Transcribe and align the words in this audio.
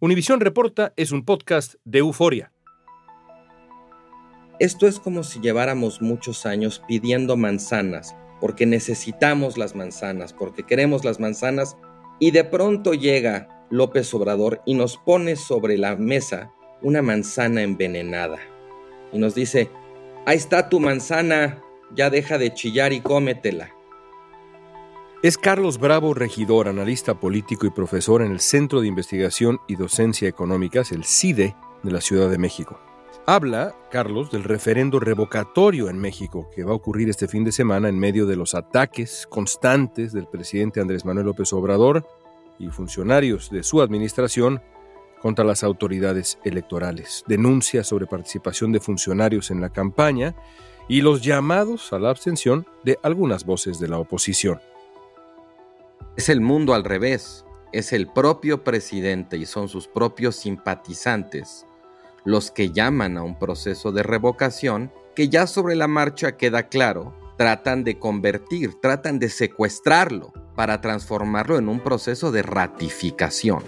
Univisión 0.00 0.38
Reporta 0.38 0.92
es 0.94 1.10
un 1.10 1.24
podcast 1.24 1.74
de 1.84 1.98
euforia. 1.98 2.52
Esto 4.60 4.86
es 4.86 5.00
como 5.00 5.24
si 5.24 5.40
lleváramos 5.40 6.00
muchos 6.00 6.46
años 6.46 6.80
pidiendo 6.86 7.36
manzanas, 7.36 8.14
porque 8.40 8.64
necesitamos 8.64 9.58
las 9.58 9.74
manzanas, 9.74 10.32
porque 10.32 10.62
queremos 10.62 11.04
las 11.04 11.18
manzanas, 11.18 11.76
y 12.20 12.30
de 12.30 12.44
pronto 12.44 12.94
llega 12.94 13.66
López 13.70 14.14
Obrador 14.14 14.62
y 14.64 14.74
nos 14.74 14.98
pone 14.98 15.34
sobre 15.34 15.76
la 15.76 15.96
mesa 15.96 16.52
una 16.80 17.02
manzana 17.02 17.62
envenenada. 17.62 18.38
Y 19.12 19.18
nos 19.18 19.34
dice, 19.34 19.68
ahí 20.26 20.36
está 20.36 20.68
tu 20.68 20.78
manzana, 20.78 21.60
ya 21.92 22.08
deja 22.08 22.38
de 22.38 22.54
chillar 22.54 22.92
y 22.92 23.00
cómetela. 23.00 23.74
Es 25.20 25.36
Carlos 25.36 25.80
Bravo, 25.80 26.14
regidor, 26.14 26.68
analista 26.68 27.18
político 27.18 27.66
y 27.66 27.70
profesor 27.70 28.22
en 28.22 28.30
el 28.30 28.38
Centro 28.38 28.80
de 28.80 28.86
Investigación 28.86 29.58
y 29.66 29.74
Docencia 29.74 30.28
Económicas, 30.28 30.92
el 30.92 31.04
CIDE, 31.04 31.56
de 31.82 31.90
la 31.90 32.00
Ciudad 32.00 32.30
de 32.30 32.38
México. 32.38 32.78
Habla, 33.26 33.74
Carlos, 33.90 34.30
del 34.30 34.44
referendo 34.44 35.00
revocatorio 35.00 35.90
en 35.90 35.98
México 35.98 36.48
que 36.54 36.62
va 36.62 36.70
a 36.70 36.76
ocurrir 36.76 37.08
este 37.08 37.26
fin 37.26 37.42
de 37.42 37.50
semana 37.50 37.88
en 37.88 37.98
medio 37.98 38.26
de 38.26 38.36
los 38.36 38.54
ataques 38.54 39.26
constantes 39.28 40.12
del 40.12 40.28
presidente 40.28 40.80
Andrés 40.80 41.04
Manuel 41.04 41.26
López 41.26 41.52
Obrador 41.52 42.06
y 42.60 42.68
funcionarios 42.68 43.50
de 43.50 43.64
su 43.64 43.82
administración 43.82 44.62
contra 45.20 45.44
las 45.44 45.64
autoridades 45.64 46.38
electorales, 46.44 47.24
denuncias 47.26 47.88
sobre 47.88 48.06
participación 48.06 48.70
de 48.70 48.78
funcionarios 48.78 49.50
en 49.50 49.60
la 49.60 49.70
campaña 49.70 50.36
y 50.88 51.00
los 51.00 51.22
llamados 51.22 51.92
a 51.92 51.98
la 51.98 52.10
abstención 52.10 52.66
de 52.84 53.00
algunas 53.02 53.44
voces 53.44 53.80
de 53.80 53.88
la 53.88 53.98
oposición. 53.98 54.60
Es 56.18 56.28
el 56.28 56.40
mundo 56.40 56.74
al 56.74 56.82
revés. 56.82 57.44
Es 57.72 57.92
el 57.92 58.08
propio 58.08 58.64
presidente 58.64 59.36
y 59.36 59.46
son 59.46 59.68
sus 59.68 59.86
propios 59.86 60.34
simpatizantes 60.34 61.64
los 62.24 62.50
que 62.50 62.72
llaman 62.72 63.16
a 63.16 63.22
un 63.22 63.38
proceso 63.38 63.92
de 63.92 64.02
revocación 64.02 64.92
que 65.14 65.28
ya 65.28 65.46
sobre 65.46 65.76
la 65.76 65.86
marcha 65.86 66.36
queda 66.36 66.64
claro, 66.64 67.14
tratan 67.38 67.84
de 67.84 68.00
convertir, 68.00 68.80
tratan 68.82 69.20
de 69.20 69.28
secuestrarlo 69.28 70.32
para 70.56 70.80
transformarlo 70.80 71.56
en 71.56 71.68
un 71.68 71.78
proceso 71.78 72.32
de 72.32 72.42
ratificación. 72.42 73.62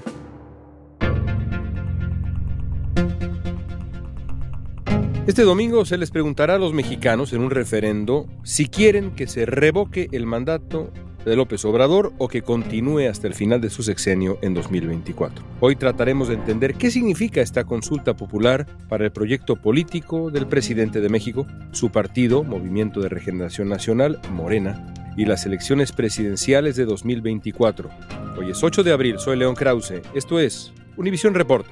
Este 5.28 5.42
domingo 5.42 5.84
se 5.84 5.98
les 5.98 6.10
preguntará 6.10 6.56
a 6.56 6.58
los 6.58 6.72
mexicanos 6.72 7.32
en 7.32 7.42
un 7.42 7.50
referendo 7.52 8.26
si 8.42 8.68
quieren 8.68 9.12
que 9.14 9.28
se 9.28 9.46
revoque 9.46 10.08
el 10.10 10.26
mandato 10.26 10.90
de 11.24 11.36
López 11.36 11.64
Obrador 11.64 12.12
o 12.18 12.28
que 12.28 12.42
continúe 12.42 13.08
hasta 13.08 13.26
el 13.26 13.34
final 13.34 13.60
de 13.60 13.70
su 13.70 13.82
sexenio 13.82 14.38
en 14.42 14.54
2024. 14.54 15.44
Hoy 15.60 15.76
trataremos 15.76 16.28
de 16.28 16.34
entender 16.34 16.74
qué 16.74 16.90
significa 16.90 17.40
esta 17.40 17.64
consulta 17.64 18.16
popular 18.16 18.66
para 18.88 19.04
el 19.04 19.12
proyecto 19.12 19.56
político 19.56 20.30
del 20.30 20.46
presidente 20.46 21.00
de 21.00 21.08
México, 21.08 21.46
su 21.72 21.90
partido, 21.90 22.42
Movimiento 22.42 23.00
de 23.00 23.08
Regeneración 23.08 23.68
Nacional, 23.68 24.20
Morena, 24.32 24.94
y 25.16 25.24
las 25.24 25.44
elecciones 25.44 25.92
presidenciales 25.92 26.76
de 26.76 26.84
2024. 26.84 27.90
Hoy 28.38 28.50
es 28.50 28.62
8 28.62 28.82
de 28.82 28.92
abril, 28.92 29.18
soy 29.18 29.36
León 29.36 29.54
Krause, 29.54 30.02
esto 30.14 30.40
es 30.40 30.72
Univisión 30.96 31.34
Reporta. 31.34 31.70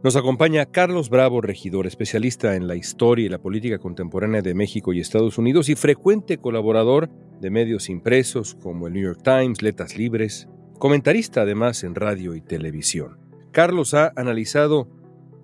Nos 0.00 0.14
acompaña 0.14 0.64
Carlos 0.66 1.10
Bravo, 1.10 1.40
regidor, 1.40 1.88
especialista 1.88 2.54
en 2.54 2.68
la 2.68 2.76
historia 2.76 3.26
y 3.26 3.28
la 3.28 3.40
política 3.40 3.78
contemporánea 3.78 4.42
de 4.42 4.54
México 4.54 4.92
y 4.92 5.00
Estados 5.00 5.38
Unidos 5.38 5.68
y 5.68 5.74
frecuente 5.74 6.38
colaborador 6.38 7.10
de 7.40 7.50
medios 7.50 7.88
impresos 7.88 8.54
como 8.54 8.86
el 8.86 8.92
New 8.92 9.02
York 9.02 9.22
Times, 9.24 9.60
Letras 9.60 9.98
Libres, 9.98 10.48
comentarista 10.78 11.40
además 11.40 11.82
en 11.82 11.96
radio 11.96 12.36
y 12.36 12.40
televisión. 12.40 13.18
Carlos 13.50 13.92
ha 13.92 14.12
analizado 14.14 14.88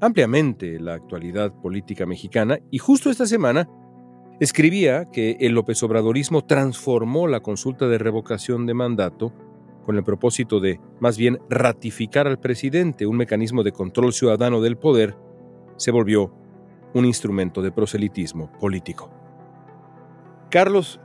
ampliamente 0.00 0.78
la 0.78 0.94
actualidad 0.94 1.52
política 1.60 2.06
mexicana 2.06 2.60
y 2.70 2.78
justo 2.78 3.10
esta 3.10 3.26
semana 3.26 3.68
escribía 4.38 5.10
que 5.10 5.36
el 5.40 5.54
López 5.54 5.82
Obradorismo 5.82 6.44
transformó 6.44 7.26
la 7.26 7.40
consulta 7.40 7.88
de 7.88 7.98
revocación 7.98 8.66
de 8.66 8.74
mandato 8.74 9.32
con 9.84 9.96
el 9.96 10.04
propósito 10.04 10.60
de, 10.60 10.80
más 11.00 11.16
bien, 11.16 11.40
ratificar 11.48 12.26
al 12.26 12.40
presidente, 12.40 13.06
un 13.06 13.16
mecanismo 13.16 13.62
de 13.62 13.72
control 13.72 14.12
ciudadano 14.12 14.60
del 14.60 14.76
poder, 14.76 15.16
se 15.76 15.90
volvió 15.90 16.32
un 16.94 17.04
instrumento 17.04 17.62
de 17.62 17.72
proselitismo 17.72 18.50
político. 18.58 19.10
Carlos, 20.50 21.00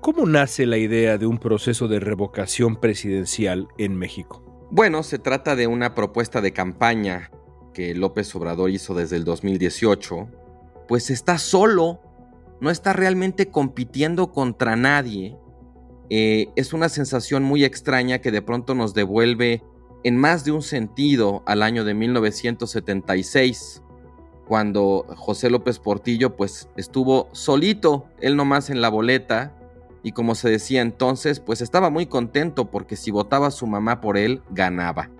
¿cómo 0.00 0.26
nace 0.26 0.66
la 0.66 0.78
idea 0.78 1.18
de 1.18 1.26
un 1.26 1.38
proceso 1.38 1.88
de 1.88 2.00
revocación 2.00 2.76
presidencial 2.76 3.68
en 3.78 3.96
México? 3.96 4.42
Bueno, 4.70 5.02
se 5.02 5.18
trata 5.18 5.56
de 5.56 5.66
una 5.66 5.94
propuesta 5.94 6.40
de 6.40 6.52
campaña 6.52 7.30
que 7.72 7.94
López 7.94 8.34
Obrador 8.34 8.70
hizo 8.70 8.94
desde 8.94 9.16
el 9.16 9.24
2018, 9.24 10.28
pues 10.88 11.10
está 11.10 11.38
solo, 11.38 12.00
no 12.60 12.70
está 12.70 12.92
realmente 12.92 13.50
compitiendo 13.50 14.32
contra 14.32 14.76
nadie 14.76 15.36
eh, 16.10 16.48
es 16.56 16.72
una 16.72 16.88
sensación 16.88 17.42
muy 17.42 17.64
extraña 17.64 18.18
que 18.18 18.30
de 18.30 18.42
pronto 18.42 18.74
nos 18.74 18.94
devuelve 18.94 19.62
en 20.02 20.16
más 20.18 20.44
de 20.44 20.52
un 20.52 20.62
sentido 20.62 21.42
al 21.46 21.62
año 21.62 21.84
de 21.84 21.94
1976, 21.94 23.82
cuando 24.46 25.06
José 25.16 25.48
López 25.48 25.78
Portillo 25.78 26.36
pues 26.36 26.68
estuvo 26.76 27.28
solito, 27.32 28.04
él 28.20 28.36
nomás 28.36 28.68
en 28.68 28.82
la 28.82 28.90
boleta, 28.90 29.56
y 30.02 30.12
como 30.12 30.34
se 30.34 30.50
decía 30.50 30.82
entonces, 30.82 31.40
pues 31.40 31.62
estaba 31.62 31.88
muy 31.88 32.04
contento 32.06 32.70
porque 32.70 32.94
si 32.94 33.10
votaba 33.10 33.50
su 33.50 33.66
mamá 33.66 34.02
por 34.02 34.18
él, 34.18 34.42
ganaba. 34.50 35.10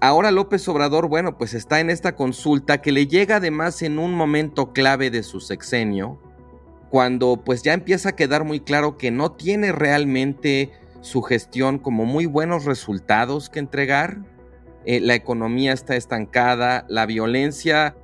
Ahora 0.00 0.30
López 0.30 0.66
Obrador, 0.68 1.08
bueno, 1.08 1.36
pues 1.36 1.52
está 1.52 1.80
en 1.80 1.90
esta 1.90 2.16
consulta 2.16 2.80
que 2.80 2.92
le 2.92 3.06
llega 3.06 3.36
además 3.36 3.82
en 3.82 3.98
un 3.98 4.14
momento 4.14 4.72
clave 4.72 5.10
de 5.10 5.22
su 5.22 5.40
sexenio, 5.40 6.18
cuando 6.90 7.42
pues 7.44 7.62
ya 7.62 7.72
empieza 7.72 8.10
a 8.10 8.16
quedar 8.16 8.44
muy 8.44 8.60
claro 8.60 8.96
que 8.96 9.10
no 9.10 9.32
tiene 9.32 9.72
realmente 9.72 10.72
su 11.00 11.22
gestión 11.22 11.78
como 11.78 12.04
muy 12.04 12.26
buenos 12.26 12.64
resultados 12.64 13.50
que 13.50 13.58
entregar, 13.58 14.18
eh, 14.86 15.00
la 15.00 15.14
economía 15.14 15.72
está 15.72 15.96
estancada, 15.96 16.84
la 16.88 17.06
violencia 17.06 17.96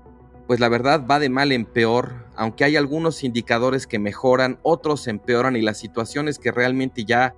pues 0.51 0.59
la 0.59 0.69
verdad 0.69 1.07
va 1.09 1.21
de 1.21 1.29
mal 1.29 1.53
en 1.53 1.65
peor, 1.65 2.27
aunque 2.35 2.65
hay 2.65 2.75
algunos 2.75 3.23
indicadores 3.23 3.87
que 3.87 4.01
mejoran, 4.01 4.59
otros 4.63 5.07
empeoran 5.07 5.55
y 5.55 5.63
la 5.63 5.75
situación 5.75 6.27
es 6.27 6.41
que 6.41 6.51
realmente 6.51 7.05
ya 7.05 7.37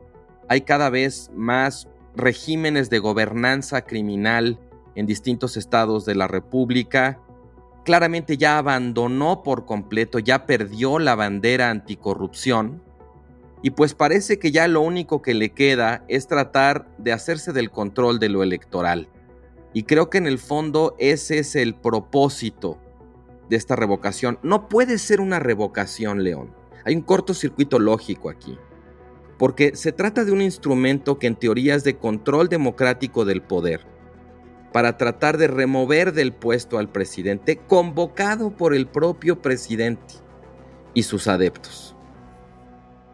hay 0.48 0.62
cada 0.62 0.88
vez 0.88 1.30
más 1.34 1.88
regímenes 2.16 2.88
de 2.88 3.00
gobernanza 3.00 3.82
criminal 3.82 4.58
en 4.94 5.04
distintos 5.04 5.58
estados 5.58 6.06
de 6.06 6.14
la 6.14 6.26
República, 6.26 7.20
claramente 7.84 8.36
ya 8.36 8.58
abandonó 8.58 9.42
por 9.42 9.66
completo, 9.66 10.18
ya 10.18 10.46
perdió 10.46 10.98
la 10.98 11.14
bandera 11.14 11.70
anticorrupción. 11.70 12.82
Y 13.62 13.70
pues 13.70 13.94
parece 13.94 14.38
que 14.38 14.50
ya 14.50 14.66
lo 14.66 14.80
único 14.80 15.22
que 15.22 15.34
le 15.34 15.50
queda 15.50 16.04
es 16.08 16.26
tratar 16.26 16.88
de 16.98 17.12
hacerse 17.12 17.52
del 17.52 17.70
control 17.70 18.18
de 18.18 18.28
lo 18.28 18.42
electoral. 18.42 19.08
Y 19.72 19.84
creo 19.84 20.10
que 20.10 20.18
en 20.18 20.26
el 20.26 20.38
fondo 20.38 20.96
ese 20.98 21.38
es 21.38 21.54
el 21.54 21.74
propósito 21.74 22.78
de 23.48 23.56
esta 23.56 23.76
revocación. 23.76 24.38
No 24.42 24.68
puede 24.68 24.98
ser 24.98 25.20
una 25.20 25.38
revocación, 25.38 26.24
León. 26.24 26.52
Hay 26.84 26.96
un 26.96 27.02
cortocircuito 27.02 27.78
lógico 27.78 28.28
aquí. 28.28 28.58
Porque 29.38 29.76
se 29.76 29.92
trata 29.92 30.24
de 30.24 30.32
un 30.32 30.42
instrumento 30.42 31.18
que 31.18 31.26
en 31.26 31.36
teoría 31.36 31.74
es 31.74 31.84
de 31.84 31.96
control 31.96 32.48
democrático 32.48 33.24
del 33.24 33.42
poder 33.42 33.91
para 34.72 34.96
tratar 34.96 35.36
de 35.36 35.48
remover 35.48 36.12
del 36.12 36.32
puesto 36.32 36.78
al 36.78 36.90
presidente 36.90 37.56
convocado 37.56 38.56
por 38.56 38.74
el 38.74 38.86
propio 38.86 39.40
presidente 39.42 40.14
y 40.94 41.02
sus 41.02 41.28
adeptos. 41.28 41.96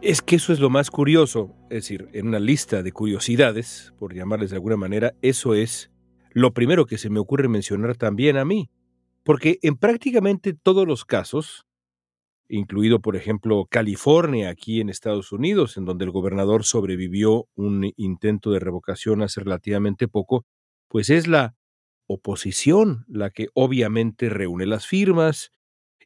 Es 0.01 0.21
que 0.21 0.37
eso 0.37 0.53
es 0.53 0.59
lo 0.59 0.69
más 0.69 0.89
curioso, 0.89 1.53
es 1.63 1.83
decir, 1.83 2.07
en 2.13 2.27
una 2.27 2.39
lista 2.39 2.81
de 2.83 2.93
curiosidades, 2.93 3.93
por 3.99 4.13
llamarles 4.13 4.49
de 4.49 4.55
alguna 4.55 4.77
manera, 4.77 5.13
eso 5.21 5.53
es 5.53 5.91
lo 6.31 6.53
primero 6.53 6.85
que 6.85 6.97
se 6.97 7.09
me 7.09 7.19
ocurre 7.19 7.49
mencionar 7.49 7.97
también 7.97 8.37
a 8.37 8.45
mí, 8.45 8.69
porque 9.23 9.59
en 9.61 9.75
prácticamente 9.75 10.53
todos 10.53 10.87
los 10.87 11.03
casos, 11.03 11.65
incluido 12.47 13.01
por 13.01 13.17
ejemplo 13.17 13.67
California 13.69 14.49
aquí 14.49 14.79
en 14.79 14.89
Estados 14.89 15.33
Unidos, 15.33 15.75
en 15.75 15.83
donde 15.83 16.05
el 16.05 16.11
gobernador 16.11 16.63
sobrevivió 16.63 17.49
un 17.55 17.91
intento 17.97 18.51
de 18.51 18.59
revocación 18.59 19.21
hace 19.21 19.41
relativamente 19.41 20.07
poco, 20.07 20.45
pues 20.89 21.09
es 21.09 21.27
la 21.27 21.55
oposición 22.07 23.05
la 23.07 23.29
que 23.29 23.47
obviamente 23.53 24.29
reúne 24.29 24.65
las 24.65 24.87
firmas, 24.87 25.51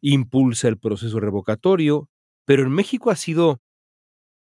impulsa 0.01 0.68
el 0.68 0.77
proceso 0.77 1.19
revocatorio, 1.19 2.09
pero 2.45 2.63
en 2.63 2.71
México 2.71 3.09
ha 3.09 3.15
sido 3.15 3.62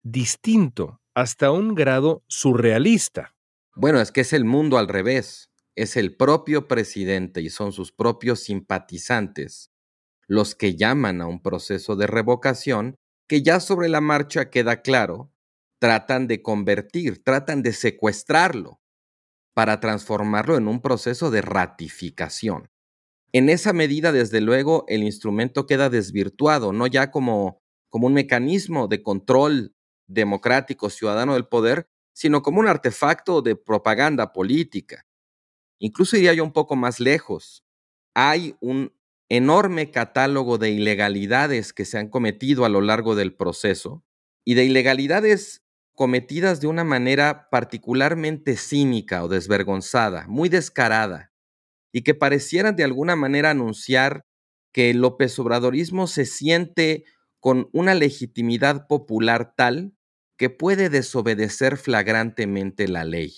distinto 0.03 1.01
hasta 1.15 1.51
un 1.51 1.75
grado 1.75 2.23
surrealista. 2.27 3.35
Bueno, 3.75 3.99
es 3.99 4.11
que 4.11 4.21
es 4.21 4.33
el 4.33 4.45
mundo 4.45 4.77
al 4.77 4.87
revés. 4.87 5.49
Es 5.75 5.97
el 5.97 6.15
propio 6.15 6.67
presidente 6.67 7.41
y 7.41 7.49
son 7.49 7.71
sus 7.71 7.91
propios 7.91 8.39
simpatizantes 8.41 9.71
los 10.27 10.55
que 10.55 10.75
llaman 10.75 11.21
a 11.21 11.27
un 11.27 11.41
proceso 11.41 11.95
de 11.95 12.05
revocación 12.05 12.97
que 13.27 13.41
ya 13.41 13.59
sobre 13.59 13.89
la 13.89 14.01
marcha 14.01 14.49
queda 14.49 14.81
claro, 14.81 15.31
tratan 15.79 16.27
de 16.27 16.41
convertir, 16.41 17.23
tratan 17.23 17.63
de 17.63 17.73
secuestrarlo 17.73 18.79
para 19.57 19.80
transformarlo 19.80 20.56
en 20.56 20.68
un 20.68 20.83
proceso 20.83 21.31
de 21.31 21.42
ratificación. 21.42 22.69
En 23.31 23.50
esa 23.50 23.74
medida, 23.74 24.12
desde 24.12 24.39
luego, 24.39 24.86
el 24.88 25.01
instrumento 25.01 25.65
queda 25.65 25.89
desvirtuado, 25.89 26.74
no 26.74 26.86
ya 26.86 27.09
como, 27.09 27.63
como 27.89 28.06
un 28.06 28.13
mecanismo 28.13 28.88
de 28.88 29.01
control 29.01 29.74
democrático 30.06 30.92
ciudadano 30.92 31.33
del 31.33 31.48
poder, 31.48 31.89
sino 32.13 32.44
como 32.44 32.59
un 32.59 32.68
artefacto 32.68 33.42
de 33.42 33.56
propaganda 33.56 34.31
política. 34.31 35.07
Incluso 35.80 36.18
iría 36.18 36.36
yo 36.36 36.44
un 36.44 36.54
poco 36.54 36.75
más 36.75 37.00
lejos. 37.00 37.65
Hay 38.13 38.56
un 38.59 38.94
enorme 39.27 39.89
catálogo 39.89 40.59
de 40.59 40.69
ilegalidades 40.69 41.74
que 41.74 41.86
se 41.86 41.98
han 41.98 42.09
cometido 42.09 42.63
a 42.63 42.69
lo 42.69 42.81
largo 42.81 43.15
del 43.15 43.33
proceso 43.33 44.06
y 44.45 44.54
de 44.54 44.65
ilegalidades 44.65 45.63
cometidas 45.97 46.61
de 46.61 46.67
una 46.67 46.83
manera 46.83 47.49
particularmente 47.49 48.55
cínica 48.55 49.23
o 49.23 49.27
desvergonzada, 49.27 50.27
muy 50.27 50.47
descarada, 50.47 51.33
y 51.91 52.03
que 52.03 52.13
parecieran 52.13 52.75
de 52.75 52.83
alguna 52.83 53.15
manera 53.15 53.49
anunciar 53.49 54.23
que 54.71 54.91
el 54.91 55.01
López 55.01 55.39
Obradorismo 55.39 56.05
se 56.05 56.27
siente 56.27 57.03
con 57.39 57.67
una 57.73 57.95
legitimidad 57.95 58.85
popular 58.85 59.55
tal 59.57 59.95
que 60.38 60.51
puede 60.51 60.89
desobedecer 60.89 61.77
flagrantemente 61.77 62.88
la 62.88 63.03
ley. 63.03 63.33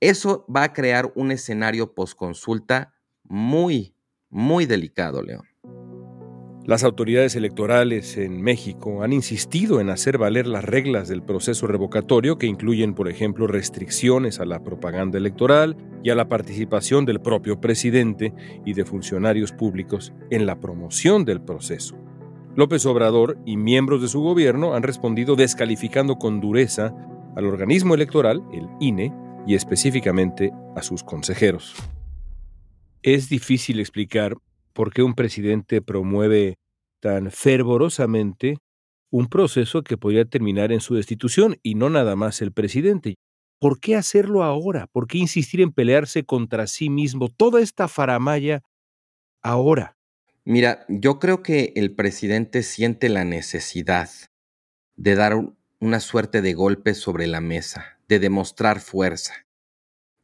Eso 0.00 0.46
va 0.48 0.62
a 0.62 0.72
crear 0.72 1.12
un 1.14 1.30
escenario 1.30 1.94
posconsulta 1.94 2.94
muy, 3.22 3.94
muy 4.30 4.64
delicado, 4.64 5.20
León. 5.20 5.46
Las 6.66 6.82
autoridades 6.82 7.36
electorales 7.36 8.16
en 8.16 8.42
México 8.42 9.04
han 9.04 9.12
insistido 9.12 9.80
en 9.80 9.88
hacer 9.88 10.18
valer 10.18 10.48
las 10.48 10.64
reglas 10.64 11.06
del 11.06 11.22
proceso 11.22 11.68
revocatorio 11.68 12.38
que 12.38 12.48
incluyen, 12.48 12.92
por 12.92 13.08
ejemplo, 13.08 13.46
restricciones 13.46 14.40
a 14.40 14.46
la 14.46 14.64
propaganda 14.64 15.16
electoral 15.16 15.76
y 16.02 16.10
a 16.10 16.16
la 16.16 16.28
participación 16.28 17.04
del 17.04 17.20
propio 17.20 17.60
presidente 17.60 18.34
y 18.64 18.72
de 18.72 18.84
funcionarios 18.84 19.52
públicos 19.52 20.12
en 20.30 20.44
la 20.44 20.58
promoción 20.58 21.24
del 21.24 21.40
proceso. 21.40 21.96
López 22.56 22.84
Obrador 22.84 23.38
y 23.46 23.56
miembros 23.56 24.02
de 24.02 24.08
su 24.08 24.20
gobierno 24.20 24.74
han 24.74 24.82
respondido 24.82 25.36
descalificando 25.36 26.16
con 26.16 26.40
dureza 26.40 26.92
al 27.36 27.46
organismo 27.46 27.94
electoral, 27.94 28.42
el 28.52 28.66
INE, 28.80 29.14
y 29.46 29.54
específicamente 29.54 30.52
a 30.74 30.82
sus 30.82 31.04
consejeros. 31.04 31.76
Es 33.02 33.28
difícil 33.28 33.78
explicar 33.78 34.36
por 34.76 34.92
qué 34.92 35.02
un 35.02 35.14
presidente 35.14 35.80
promueve 35.80 36.58
tan 37.00 37.30
fervorosamente 37.30 38.58
un 39.10 39.26
proceso 39.26 39.82
que 39.82 39.96
podría 39.96 40.26
terminar 40.26 40.70
en 40.70 40.80
su 40.80 40.94
destitución 40.94 41.56
y 41.62 41.76
no 41.76 41.88
nada 41.88 42.14
más 42.14 42.42
el 42.42 42.52
presidente. 42.52 43.14
¿Por 43.58 43.80
qué 43.80 43.96
hacerlo 43.96 44.44
ahora? 44.44 44.86
¿Por 44.92 45.06
qué 45.06 45.16
insistir 45.16 45.62
en 45.62 45.72
pelearse 45.72 46.24
contra 46.24 46.66
sí 46.66 46.90
mismo? 46.90 47.30
Toda 47.30 47.62
esta 47.62 47.88
faramaya 47.88 48.60
ahora. 49.42 49.96
Mira, 50.44 50.84
yo 50.90 51.18
creo 51.18 51.42
que 51.42 51.72
el 51.74 51.94
presidente 51.94 52.62
siente 52.62 53.08
la 53.08 53.24
necesidad 53.24 54.10
de 54.96 55.14
dar 55.14 55.36
una 55.80 56.00
suerte 56.00 56.42
de 56.42 56.52
golpe 56.52 56.92
sobre 56.92 57.26
la 57.26 57.40
mesa, 57.40 57.98
de 58.08 58.18
demostrar 58.18 58.80
fuerza. 58.80 59.46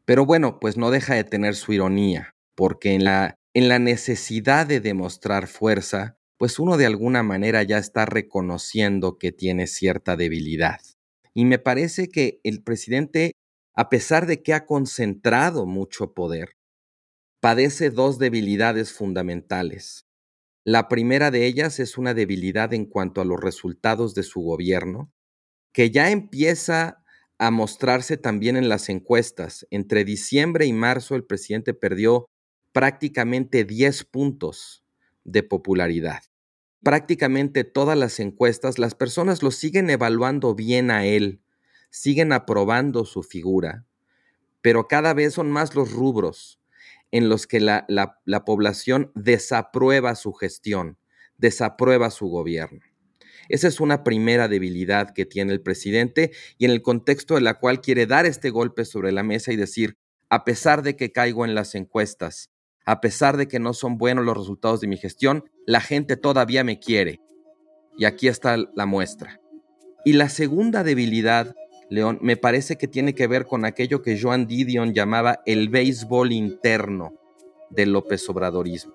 Pero 0.04 0.26
bueno, 0.26 0.60
pues 0.60 0.76
no 0.76 0.90
deja 0.90 1.14
de 1.14 1.24
tener 1.24 1.54
su 1.54 1.72
ironía, 1.72 2.34
porque 2.54 2.92
en 2.92 3.04
la 3.04 3.38
en 3.54 3.68
la 3.68 3.78
necesidad 3.78 4.66
de 4.66 4.80
demostrar 4.80 5.46
fuerza, 5.46 6.18
pues 6.38 6.58
uno 6.58 6.76
de 6.76 6.86
alguna 6.86 7.22
manera 7.22 7.62
ya 7.62 7.78
está 7.78 8.06
reconociendo 8.06 9.18
que 9.18 9.30
tiene 9.30 9.66
cierta 9.66 10.16
debilidad. 10.16 10.80
Y 11.34 11.44
me 11.44 11.58
parece 11.58 12.08
que 12.08 12.40
el 12.44 12.62
presidente, 12.62 13.32
a 13.74 13.88
pesar 13.88 14.26
de 14.26 14.42
que 14.42 14.54
ha 14.54 14.66
concentrado 14.66 15.66
mucho 15.66 16.14
poder, 16.14 16.56
padece 17.40 17.90
dos 17.90 18.18
debilidades 18.18 18.92
fundamentales. 18.92 20.06
La 20.64 20.88
primera 20.88 21.30
de 21.30 21.46
ellas 21.46 21.80
es 21.80 21.98
una 21.98 22.14
debilidad 22.14 22.72
en 22.72 22.86
cuanto 22.86 23.20
a 23.20 23.24
los 23.24 23.40
resultados 23.40 24.14
de 24.14 24.22
su 24.22 24.40
gobierno, 24.40 25.12
que 25.72 25.90
ya 25.90 26.10
empieza 26.10 27.02
a 27.38 27.50
mostrarse 27.50 28.16
también 28.16 28.56
en 28.56 28.68
las 28.68 28.88
encuestas. 28.88 29.66
Entre 29.70 30.04
diciembre 30.04 30.66
y 30.66 30.72
marzo 30.72 31.16
el 31.16 31.24
presidente 31.24 31.74
perdió 31.74 32.26
prácticamente 32.72 33.64
10 33.64 34.04
puntos 34.04 34.84
de 35.24 35.42
popularidad. 35.42 36.22
Prácticamente 36.82 37.64
todas 37.64 37.96
las 37.96 38.18
encuestas, 38.18 38.78
las 38.78 38.94
personas 38.94 39.42
lo 39.42 39.50
siguen 39.50 39.88
evaluando 39.90 40.54
bien 40.54 40.90
a 40.90 41.06
él, 41.06 41.40
siguen 41.90 42.32
aprobando 42.32 43.04
su 43.04 43.22
figura, 43.22 43.86
pero 44.62 44.88
cada 44.88 45.14
vez 45.14 45.34
son 45.34 45.50
más 45.50 45.74
los 45.74 45.92
rubros 45.92 46.60
en 47.10 47.28
los 47.28 47.46
que 47.46 47.60
la, 47.60 47.84
la 47.88 48.44
población 48.44 49.12
desaprueba 49.14 50.14
su 50.14 50.32
gestión, 50.32 50.98
desaprueba 51.36 52.10
su 52.10 52.26
gobierno. 52.26 52.80
Esa 53.48 53.68
es 53.68 53.80
una 53.80 54.04
primera 54.04 54.48
debilidad 54.48 55.12
que 55.12 55.26
tiene 55.26 55.52
el 55.52 55.60
presidente 55.60 56.32
y 56.58 56.64
en 56.64 56.70
el 56.70 56.82
contexto 56.82 57.34
de 57.34 57.42
la 57.42 57.58
cual 57.58 57.80
quiere 57.80 58.06
dar 58.06 58.24
este 58.24 58.50
golpe 58.50 58.84
sobre 58.84 59.12
la 59.12 59.22
mesa 59.22 59.52
y 59.52 59.56
decir, 59.56 59.98
a 60.30 60.44
pesar 60.44 60.82
de 60.82 60.96
que 60.96 61.12
caigo 61.12 61.44
en 61.44 61.54
las 61.54 61.74
encuestas, 61.74 62.51
a 62.84 63.00
pesar 63.00 63.36
de 63.36 63.48
que 63.48 63.58
no 63.58 63.74
son 63.74 63.98
buenos 63.98 64.24
los 64.24 64.36
resultados 64.36 64.80
de 64.80 64.88
mi 64.88 64.96
gestión, 64.96 65.44
la 65.66 65.80
gente 65.80 66.16
todavía 66.16 66.64
me 66.64 66.78
quiere. 66.78 67.20
Y 67.96 68.04
aquí 68.04 68.28
está 68.28 68.56
la 68.56 68.86
muestra. 68.86 69.40
Y 70.04 70.14
la 70.14 70.28
segunda 70.28 70.82
debilidad, 70.82 71.54
León, 71.90 72.18
me 72.22 72.36
parece 72.36 72.76
que 72.76 72.88
tiene 72.88 73.14
que 73.14 73.26
ver 73.26 73.46
con 73.46 73.64
aquello 73.64 74.02
que 74.02 74.20
Joan 74.20 74.46
Didion 74.46 74.94
llamaba 74.94 75.40
el 75.46 75.68
béisbol 75.68 76.32
interno 76.32 77.14
del 77.70 77.92
López 77.92 78.28
Obradorismo. 78.28 78.94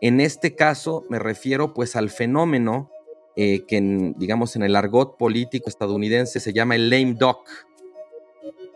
En 0.00 0.20
este 0.20 0.54
caso 0.54 1.04
me 1.10 1.18
refiero 1.18 1.74
pues 1.74 1.94
al 1.96 2.10
fenómeno 2.10 2.90
eh, 3.36 3.64
que 3.66 4.12
digamos 4.16 4.56
en 4.56 4.62
el 4.62 4.76
argot 4.76 5.18
político 5.18 5.68
estadounidense 5.68 6.40
se 6.40 6.52
llama 6.52 6.74
el 6.74 6.88
lame 6.88 7.14
duck. 7.14 7.48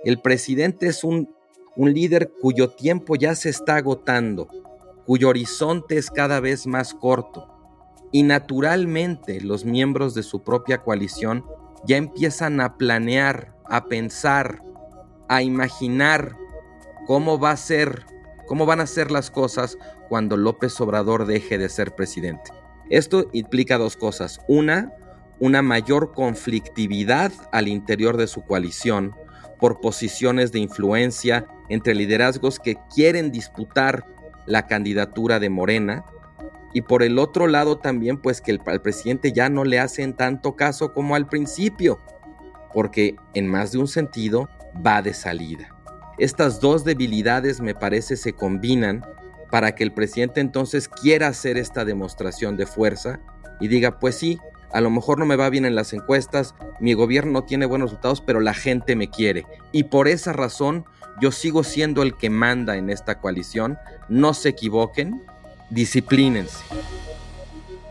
El 0.04 0.20
presidente 0.20 0.86
es 0.86 1.02
un 1.02 1.33
un 1.76 1.92
líder 1.92 2.32
cuyo 2.40 2.70
tiempo 2.70 3.16
ya 3.16 3.34
se 3.34 3.48
está 3.48 3.76
agotando, 3.76 4.48
cuyo 5.06 5.28
horizonte 5.28 5.98
es 5.98 6.10
cada 6.10 6.40
vez 6.40 6.66
más 6.66 6.94
corto. 6.94 7.48
Y 8.12 8.22
naturalmente 8.22 9.40
los 9.40 9.64
miembros 9.64 10.14
de 10.14 10.22
su 10.22 10.42
propia 10.42 10.78
coalición 10.78 11.44
ya 11.84 11.96
empiezan 11.96 12.60
a 12.60 12.76
planear, 12.76 13.54
a 13.64 13.86
pensar, 13.86 14.60
a 15.28 15.42
imaginar 15.42 16.36
cómo 17.06 17.38
va 17.38 17.50
a 17.50 17.56
ser, 17.56 18.06
cómo 18.46 18.66
van 18.66 18.80
a 18.80 18.86
ser 18.86 19.10
las 19.10 19.30
cosas 19.30 19.76
cuando 20.08 20.36
López 20.36 20.80
Obrador 20.80 21.26
deje 21.26 21.58
de 21.58 21.68
ser 21.68 21.94
presidente. 21.94 22.52
Esto 22.90 23.26
implica 23.32 23.78
dos 23.78 23.96
cosas. 23.96 24.40
Una, 24.46 24.92
una 25.40 25.62
mayor 25.62 26.12
conflictividad 26.12 27.32
al 27.50 27.68
interior 27.68 28.16
de 28.16 28.26
su 28.26 28.42
coalición 28.42 29.14
por 29.58 29.80
posiciones 29.80 30.52
de 30.52 30.58
influencia 30.58 31.46
entre 31.68 31.94
liderazgos 31.94 32.58
que 32.58 32.76
quieren 32.94 33.30
disputar 33.30 34.04
la 34.46 34.66
candidatura 34.66 35.40
de 35.40 35.50
Morena 35.50 36.04
y 36.72 36.82
por 36.82 37.02
el 37.02 37.18
otro 37.18 37.46
lado 37.46 37.78
también 37.78 38.18
pues 38.18 38.40
que 38.40 38.50
el, 38.50 38.60
al 38.66 38.82
presidente 38.82 39.32
ya 39.32 39.48
no 39.48 39.64
le 39.64 39.78
hacen 39.78 40.14
tanto 40.14 40.56
caso 40.56 40.92
como 40.92 41.14
al 41.14 41.26
principio, 41.26 42.00
porque 42.72 43.16
en 43.34 43.46
más 43.46 43.72
de 43.72 43.78
un 43.78 43.88
sentido 43.88 44.48
va 44.84 45.00
de 45.00 45.14
salida. 45.14 45.68
Estas 46.18 46.60
dos 46.60 46.84
debilidades 46.84 47.60
me 47.60 47.74
parece 47.74 48.16
se 48.16 48.32
combinan 48.32 49.04
para 49.50 49.74
que 49.74 49.84
el 49.84 49.92
presidente 49.92 50.40
entonces 50.40 50.88
quiera 50.88 51.28
hacer 51.28 51.56
esta 51.56 51.84
demostración 51.84 52.56
de 52.56 52.66
fuerza 52.66 53.20
y 53.60 53.68
diga, 53.68 54.00
pues 54.00 54.16
sí, 54.16 54.40
a 54.74 54.80
lo 54.80 54.90
mejor 54.90 55.20
no 55.20 55.24
me 55.24 55.36
va 55.36 55.50
bien 55.50 55.64
en 55.64 55.76
las 55.76 55.92
encuestas, 55.92 56.56
mi 56.80 56.94
gobierno 56.94 57.30
no 57.30 57.44
tiene 57.44 57.64
buenos 57.64 57.90
resultados, 57.90 58.20
pero 58.20 58.40
la 58.40 58.54
gente 58.54 58.96
me 58.96 59.08
quiere. 59.08 59.46
Y 59.70 59.84
por 59.84 60.08
esa 60.08 60.32
razón 60.32 60.84
yo 61.22 61.30
sigo 61.30 61.62
siendo 61.62 62.02
el 62.02 62.16
que 62.16 62.28
manda 62.28 62.76
en 62.76 62.90
esta 62.90 63.20
coalición, 63.20 63.78
no 64.08 64.34
se 64.34 64.48
equivoquen, 64.48 65.22
disciplínense. 65.70 66.58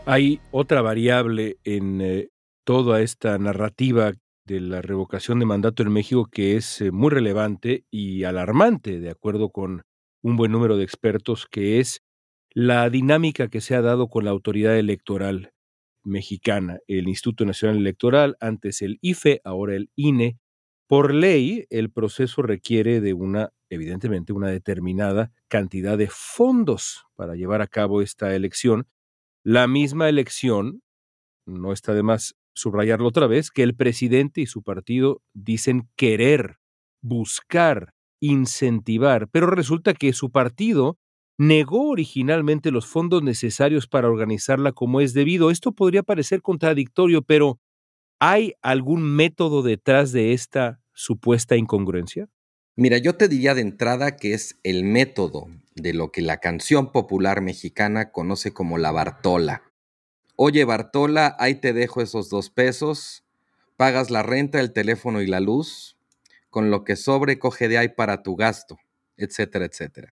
Hay 0.04 0.42
otra 0.50 0.82
variable 0.82 1.56
en 1.64 2.02
eh, 2.02 2.28
toda 2.64 3.00
esta 3.00 3.38
narrativa 3.38 4.12
de 4.44 4.60
la 4.60 4.82
revocación 4.82 5.38
de 5.38 5.46
mandato 5.46 5.82
en 5.82 5.90
México 5.90 6.28
que 6.30 6.56
es 6.56 6.82
eh, 6.82 6.90
muy 6.90 7.08
relevante 7.08 7.86
y 7.90 8.24
alarmante, 8.24 9.00
de 9.00 9.08
acuerdo 9.08 9.48
con 9.48 9.84
un 10.22 10.36
buen 10.36 10.52
número 10.52 10.76
de 10.76 10.84
expertos, 10.84 11.46
que 11.50 11.80
es 11.80 12.02
la 12.50 12.90
dinámica 12.90 13.48
que 13.48 13.62
se 13.62 13.74
ha 13.74 13.80
dado 13.80 14.08
con 14.08 14.26
la 14.26 14.32
autoridad 14.32 14.76
electoral 14.76 15.53
mexicana, 16.04 16.78
el 16.86 17.08
Instituto 17.08 17.44
Nacional 17.44 17.78
Electoral, 17.78 18.36
antes 18.40 18.82
el 18.82 18.98
IFE, 19.00 19.40
ahora 19.44 19.74
el 19.76 19.90
INE. 19.96 20.38
Por 20.86 21.14
ley, 21.14 21.66
el 21.70 21.90
proceso 21.90 22.42
requiere 22.42 23.00
de 23.00 23.14
una, 23.14 23.50
evidentemente, 23.70 24.32
una 24.32 24.48
determinada 24.50 25.32
cantidad 25.48 25.96
de 25.98 26.08
fondos 26.10 27.04
para 27.16 27.34
llevar 27.34 27.62
a 27.62 27.66
cabo 27.66 28.02
esta 28.02 28.34
elección. 28.34 28.86
La 29.42 29.66
misma 29.66 30.08
elección, 30.08 30.82
no 31.46 31.72
está 31.72 31.94
de 31.94 32.02
más 32.02 32.36
subrayarlo 32.54 33.08
otra 33.08 33.26
vez, 33.26 33.50
que 33.50 33.62
el 33.62 33.74
presidente 33.74 34.40
y 34.40 34.46
su 34.46 34.62
partido 34.62 35.22
dicen 35.32 35.88
querer, 35.96 36.58
buscar, 37.02 37.94
incentivar, 38.20 39.28
pero 39.28 39.46
resulta 39.46 39.94
que 39.94 40.12
su 40.12 40.30
partido 40.30 40.98
negó 41.38 41.88
originalmente 41.88 42.70
los 42.70 42.86
fondos 42.86 43.22
necesarios 43.22 43.86
para 43.86 44.08
organizarla 44.08 44.72
como 44.72 45.00
es 45.00 45.14
debido. 45.14 45.50
Esto 45.50 45.72
podría 45.72 46.02
parecer 46.02 46.42
contradictorio, 46.42 47.22
pero 47.22 47.58
¿hay 48.18 48.54
algún 48.62 49.02
método 49.02 49.62
detrás 49.62 50.12
de 50.12 50.32
esta 50.32 50.80
supuesta 50.92 51.56
incongruencia? 51.56 52.28
Mira, 52.76 52.98
yo 52.98 53.14
te 53.14 53.28
diría 53.28 53.54
de 53.54 53.60
entrada 53.60 54.16
que 54.16 54.34
es 54.34 54.58
el 54.62 54.84
método 54.84 55.46
de 55.74 55.92
lo 55.92 56.10
que 56.10 56.22
la 56.22 56.38
canción 56.38 56.92
popular 56.92 57.40
mexicana 57.40 58.10
conoce 58.10 58.52
como 58.52 58.78
la 58.78 58.92
Bartola. 58.92 59.62
Oye, 60.36 60.64
Bartola, 60.64 61.36
ahí 61.38 61.56
te 61.56 61.72
dejo 61.72 62.00
esos 62.00 62.30
dos 62.30 62.50
pesos, 62.50 63.24
pagas 63.76 64.10
la 64.10 64.22
renta, 64.22 64.60
el 64.60 64.72
teléfono 64.72 65.22
y 65.22 65.26
la 65.26 65.40
luz, 65.40 65.96
con 66.50 66.70
lo 66.70 66.84
que 66.84 66.96
sobre 66.96 67.38
coge 67.38 67.68
de 67.68 67.78
ahí 67.78 67.88
para 67.88 68.22
tu 68.22 68.34
gasto, 68.34 68.78
etcétera, 69.16 69.64
etcétera. 69.66 70.13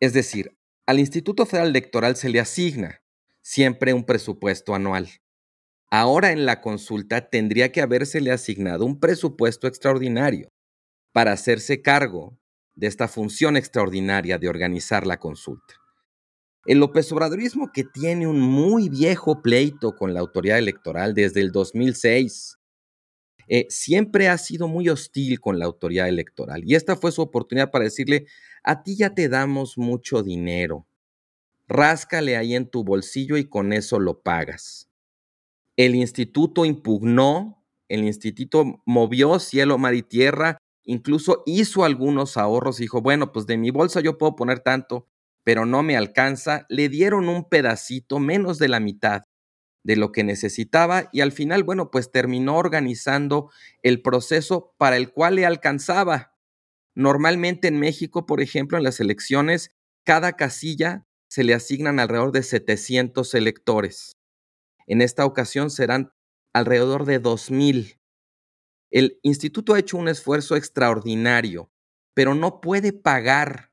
Es 0.00 0.12
decir, 0.12 0.56
al 0.86 1.00
Instituto 1.00 1.44
Federal 1.44 1.68
Electoral 1.68 2.16
se 2.16 2.28
le 2.28 2.40
asigna 2.40 3.02
siempre 3.42 3.92
un 3.92 4.04
presupuesto 4.04 4.74
anual. 4.74 5.08
Ahora 5.90 6.32
en 6.32 6.44
la 6.46 6.60
consulta 6.60 7.30
tendría 7.30 7.72
que 7.72 7.80
habérsele 7.80 8.30
asignado 8.30 8.84
un 8.84 9.00
presupuesto 9.00 9.66
extraordinario 9.66 10.48
para 11.12 11.32
hacerse 11.32 11.82
cargo 11.82 12.38
de 12.74 12.86
esta 12.86 13.08
función 13.08 13.56
extraordinaria 13.56 14.38
de 14.38 14.48
organizar 14.48 15.06
la 15.06 15.18
consulta. 15.18 15.74
El 16.66 16.78
López 16.78 17.10
Obradorismo, 17.10 17.72
que 17.72 17.82
tiene 17.82 18.26
un 18.26 18.38
muy 18.38 18.90
viejo 18.90 19.40
pleito 19.40 19.96
con 19.96 20.12
la 20.12 20.20
autoridad 20.20 20.58
electoral 20.58 21.14
desde 21.14 21.40
el 21.40 21.50
2006, 21.50 22.57
eh, 23.48 23.66
siempre 23.70 24.28
ha 24.28 24.38
sido 24.38 24.68
muy 24.68 24.88
hostil 24.88 25.40
con 25.40 25.58
la 25.58 25.64
autoridad 25.64 26.08
electoral. 26.08 26.62
Y 26.64 26.74
esta 26.74 26.96
fue 26.96 27.12
su 27.12 27.22
oportunidad 27.22 27.70
para 27.70 27.84
decirle, 27.84 28.26
a 28.62 28.82
ti 28.82 28.96
ya 28.96 29.14
te 29.14 29.28
damos 29.28 29.78
mucho 29.78 30.22
dinero, 30.22 30.86
ráscale 31.66 32.36
ahí 32.36 32.54
en 32.54 32.68
tu 32.68 32.84
bolsillo 32.84 33.36
y 33.36 33.44
con 33.44 33.72
eso 33.72 33.98
lo 34.00 34.20
pagas. 34.20 34.88
El 35.76 35.94
instituto 35.94 36.64
impugnó, 36.64 37.64
el 37.88 38.04
instituto 38.04 38.82
movió 38.84 39.38
cielo, 39.38 39.78
mar 39.78 39.94
y 39.94 40.02
tierra, 40.02 40.58
incluso 40.84 41.42
hizo 41.46 41.84
algunos 41.84 42.36
ahorros 42.36 42.78
dijo, 42.78 43.00
bueno, 43.00 43.32
pues 43.32 43.46
de 43.46 43.56
mi 43.58 43.70
bolsa 43.70 44.00
yo 44.00 44.18
puedo 44.18 44.36
poner 44.36 44.60
tanto, 44.60 45.06
pero 45.44 45.66
no 45.66 45.82
me 45.82 45.96
alcanza, 45.96 46.66
le 46.68 46.88
dieron 46.88 47.28
un 47.28 47.48
pedacito, 47.48 48.18
menos 48.18 48.58
de 48.58 48.68
la 48.68 48.80
mitad 48.80 49.22
de 49.82 49.96
lo 49.96 50.12
que 50.12 50.24
necesitaba 50.24 51.08
y 51.12 51.20
al 51.20 51.32
final, 51.32 51.64
bueno, 51.64 51.90
pues 51.90 52.10
terminó 52.10 52.56
organizando 52.56 53.50
el 53.82 54.02
proceso 54.02 54.74
para 54.78 54.96
el 54.96 55.12
cual 55.12 55.36
le 55.36 55.46
alcanzaba. 55.46 56.34
Normalmente 56.94 57.68
en 57.68 57.78
México, 57.78 58.26
por 58.26 58.40
ejemplo, 58.40 58.76
en 58.76 58.84
las 58.84 59.00
elecciones, 59.00 59.72
cada 60.04 60.32
casilla 60.32 61.06
se 61.28 61.44
le 61.44 61.54
asignan 61.54 62.00
alrededor 62.00 62.32
de 62.32 62.42
700 62.42 63.34
electores. 63.34 64.16
En 64.86 65.02
esta 65.02 65.24
ocasión 65.24 65.70
serán 65.70 66.12
alrededor 66.52 67.04
de 67.04 67.22
2.000. 67.22 67.98
El 68.90 69.18
instituto 69.22 69.74
ha 69.74 69.78
hecho 69.78 69.98
un 69.98 70.08
esfuerzo 70.08 70.56
extraordinario, 70.56 71.70
pero 72.14 72.34
no 72.34 72.60
puede 72.60 72.92
pagar 72.92 73.70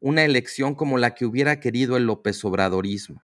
una 0.00 0.24
elección 0.24 0.74
como 0.74 0.98
la 0.98 1.14
que 1.14 1.26
hubiera 1.26 1.60
querido 1.60 1.96
el 1.96 2.04
López 2.04 2.44
Obradorismo. 2.44 3.25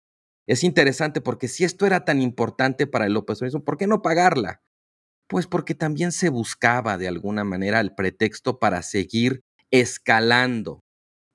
Es 0.48 0.64
interesante 0.64 1.22
porque 1.22 1.48
si 1.48 1.66
esto 1.66 1.86
era 1.86 2.06
tan 2.06 2.22
importante 2.22 2.88
para 2.88 3.06
el 3.06 3.18
Obradorismo, 3.18 3.64
¿por 3.64 3.78
qué 3.78 3.86
no 3.86 4.02
pagarla? 4.02 4.62
Pues 5.28 5.48
porque 5.48 5.76
también 5.76 6.12
se 6.14 6.30
buscaba 6.30 6.98
de 6.98 7.08
alguna 7.10 7.44
manera 7.44 7.82
el 7.82 7.94
pretexto 7.94 8.60
para 8.60 8.82
seguir 8.82 9.42
escalando 9.72 10.82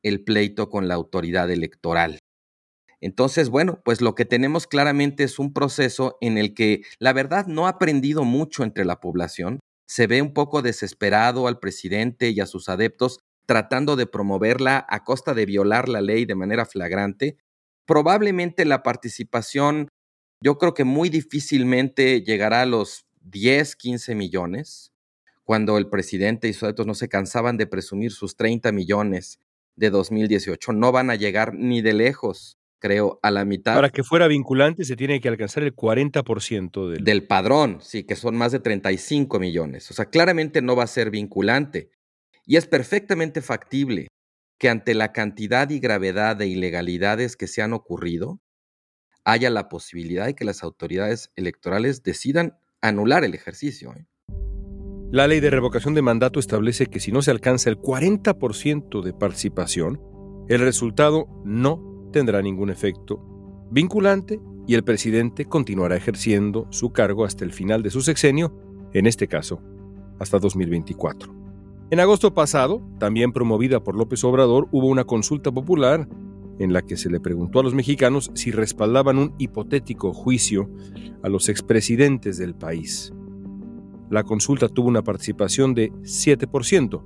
el 0.03 0.25
pleito 0.25 0.71
con 0.71 0.89
la 0.89 0.95
autoridad 0.95 1.51
electoral. 1.51 2.19
Entonces, 3.01 3.51
bueno, 3.51 3.81
pues 3.85 4.01
lo 4.01 4.15
que 4.15 4.25
tenemos 4.25 4.67
claramente 4.67 5.25
es 5.25 5.39
un 5.39 5.53
proceso 5.53 6.17
en 6.21 6.39
el 6.39 6.55
que 6.55 6.83
la 7.01 7.13
verdad 7.13 7.47
no 7.47 7.67
ha 7.67 7.71
aprendido 7.71 8.25
mucho 8.25 8.63
entre 8.63 8.85
la 8.85 9.01
población. 9.01 9.61
Se 9.89 10.07
ve 10.07 10.23
un 10.23 10.33
poco 10.33 10.63
desesperado 10.63 11.49
al 11.49 11.59
presidente 11.59 12.31
y 12.31 12.41
a 12.41 12.47
sus 12.47 12.69
adeptos 12.69 13.19
tratando 13.45 13.97
de 13.97 14.07
promoverla 14.07 14.87
a 14.89 15.05
costa 15.05 15.35
de 15.35 15.47
violar 15.47 15.89
la 15.89 16.01
ley 16.01 16.25
de 16.25 16.37
manera 16.37 16.65
flagrante. 16.65 17.37
Probablemente 17.87 18.65
la 18.65 18.83
participación, 18.83 19.89
yo 20.41 20.59
creo 20.59 20.75
que 20.75 20.85
muy 20.85 21.09
difícilmente 21.09 22.23
llegará 22.23 22.63
a 22.63 22.67
los 22.67 23.07
10, 23.23 23.77
15 23.77 24.15
millones, 24.15 24.93
cuando 25.45 25.77
el 25.79 25.89
presidente 25.89 26.49
y 26.49 26.53
sus 26.53 26.65
adeptos 26.65 26.87
no 26.87 26.95
se 26.95 27.09
cansaban 27.09 27.57
de 27.57 27.67
presumir 27.67 28.13
sus 28.13 28.37
30 28.37 28.73
millones 28.73 29.41
de 29.77 29.91
2018. 29.91 30.73
No 30.73 30.93
van 30.93 31.11
a 31.11 31.17
llegar 31.17 31.55
ni 31.55 31.83
de 31.83 31.93
lejos, 31.93 32.59
creo, 32.79 33.19
a 33.23 33.31
la 33.31 33.45
mitad. 33.45 33.75
Para 33.75 33.91
que 33.91 34.05
fuera 34.05 34.29
vinculante 34.29 34.85
se 34.85 34.97
tiene 34.97 35.21
que 35.21 35.29
alcanzar 35.29 35.63
el 35.65 35.75
40% 35.75 36.91
del... 36.91 37.05
del 37.05 37.27
padrón, 37.27 37.79
sí, 37.81 38.05
que 38.05 38.17
son 38.17 38.37
más 38.37 38.53
de 38.53 38.61
35 38.61 39.39
millones. 39.39 39.91
O 39.91 39.95
sea, 39.95 40.07
claramente 40.07 40.63
no 40.63 40.77
va 40.77 40.85
a 40.85 40.89
ser 40.89 41.11
vinculante. 41.11 41.91
Y 42.47 42.57
es 42.57 42.67
perfectamente 42.67 43.41
factible 43.41 44.09
que 44.63 44.69
ante 44.69 44.95
la 44.95 45.11
cantidad 45.11 45.69
y 45.71 45.81
gravedad 45.81 46.37
de 46.37 46.47
ilegalidades 46.47 47.37
que 47.37 47.49
se 47.49 47.63
han 47.63 47.73
ocurrido, 47.73 48.41
haya 49.25 49.51
la 49.51 49.69
posibilidad 49.69 50.27
de 50.27 50.37
que 50.37 50.45
las 50.45 50.63
autoridades 50.63 51.33
electorales 51.35 52.05
decidan 52.05 52.57
anular 52.81 53.25
el 53.25 53.35
ejercicio. 53.35 53.93
¿eh? 53.93 54.07
La 55.11 55.27
ley 55.27 55.41
de 55.41 55.51
revocación 55.51 55.95
de 55.95 56.03
mandato 56.03 56.39
establece 56.39 56.87
que 56.87 57.01
si 57.01 57.11
no 57.11 57.23
se 57.23 57.33
alcanza 57.33 57.71
el 57.71 57.77
40% 57.77 59.03
de 59.03 59.13
participación, 59.13 60.01
el 60.49 60.61
resultado 60.61 61.27
no 61.45 62.09
tendrá 62.13 62.41
ningún 62.41 62.71
efecto 62.71 63.67
vinculante 63.73 64.39
y 64.69 64.77
el 64.77 64.85
presidente 64.85 65.45
continuará 65.45 65.97
ejerciendo 65.97 66.69
su 66.71 66.93
cargo 66.93 67.25
hasta 67.25 67.45
el 67.45 67.53
final 67.53 67.83
de 67.83 67.91
su 67.91 68.01
sexenio, 68.01 68.57
en 68.93 69.09
este 69.09 69.27
caso, 69.27 69.61
hasta 70.21 70.39
2024. 70.39 71.42
En 71.91 72.01
agosto 72.01 72.33
pasado, 72.33 72.83
también 72.99 73.33
promovida 73.33 73.85
por 73.85 73.97
López 73.97 74.25
Obrador, 74.25 74.69
hubo 74.73 74.87
una 74.87 75.05
consulta 75.05 75.53
popular 75.53 76.09
en 76.59 76.73
la 76.73 76.83
que 76.83 76.97
se 76.97 77.11
le 77.11 77.21
preguntó 77.21 77.61
a 77.61 77.63
los 77.63 77.75
mexicanos 77.75 78.31
si 78.35 78.51
respaldaban 78.51 79.19
un 79.19 79.35
hipotético 79.39 80.13
juicio 80.13 80.71
a 81.23 81.29
los 81.29 81.49
expresidentes 81.49 82.39
del 82.39 82.55
país. 82.55 83.13
La 84.11 84.25
consulta 84.25 84.69
tuvo 84.69 84.89
una 84.89 85.03
participación 85.03 85.75
de 85.75 85.91
7% 86.03 87.03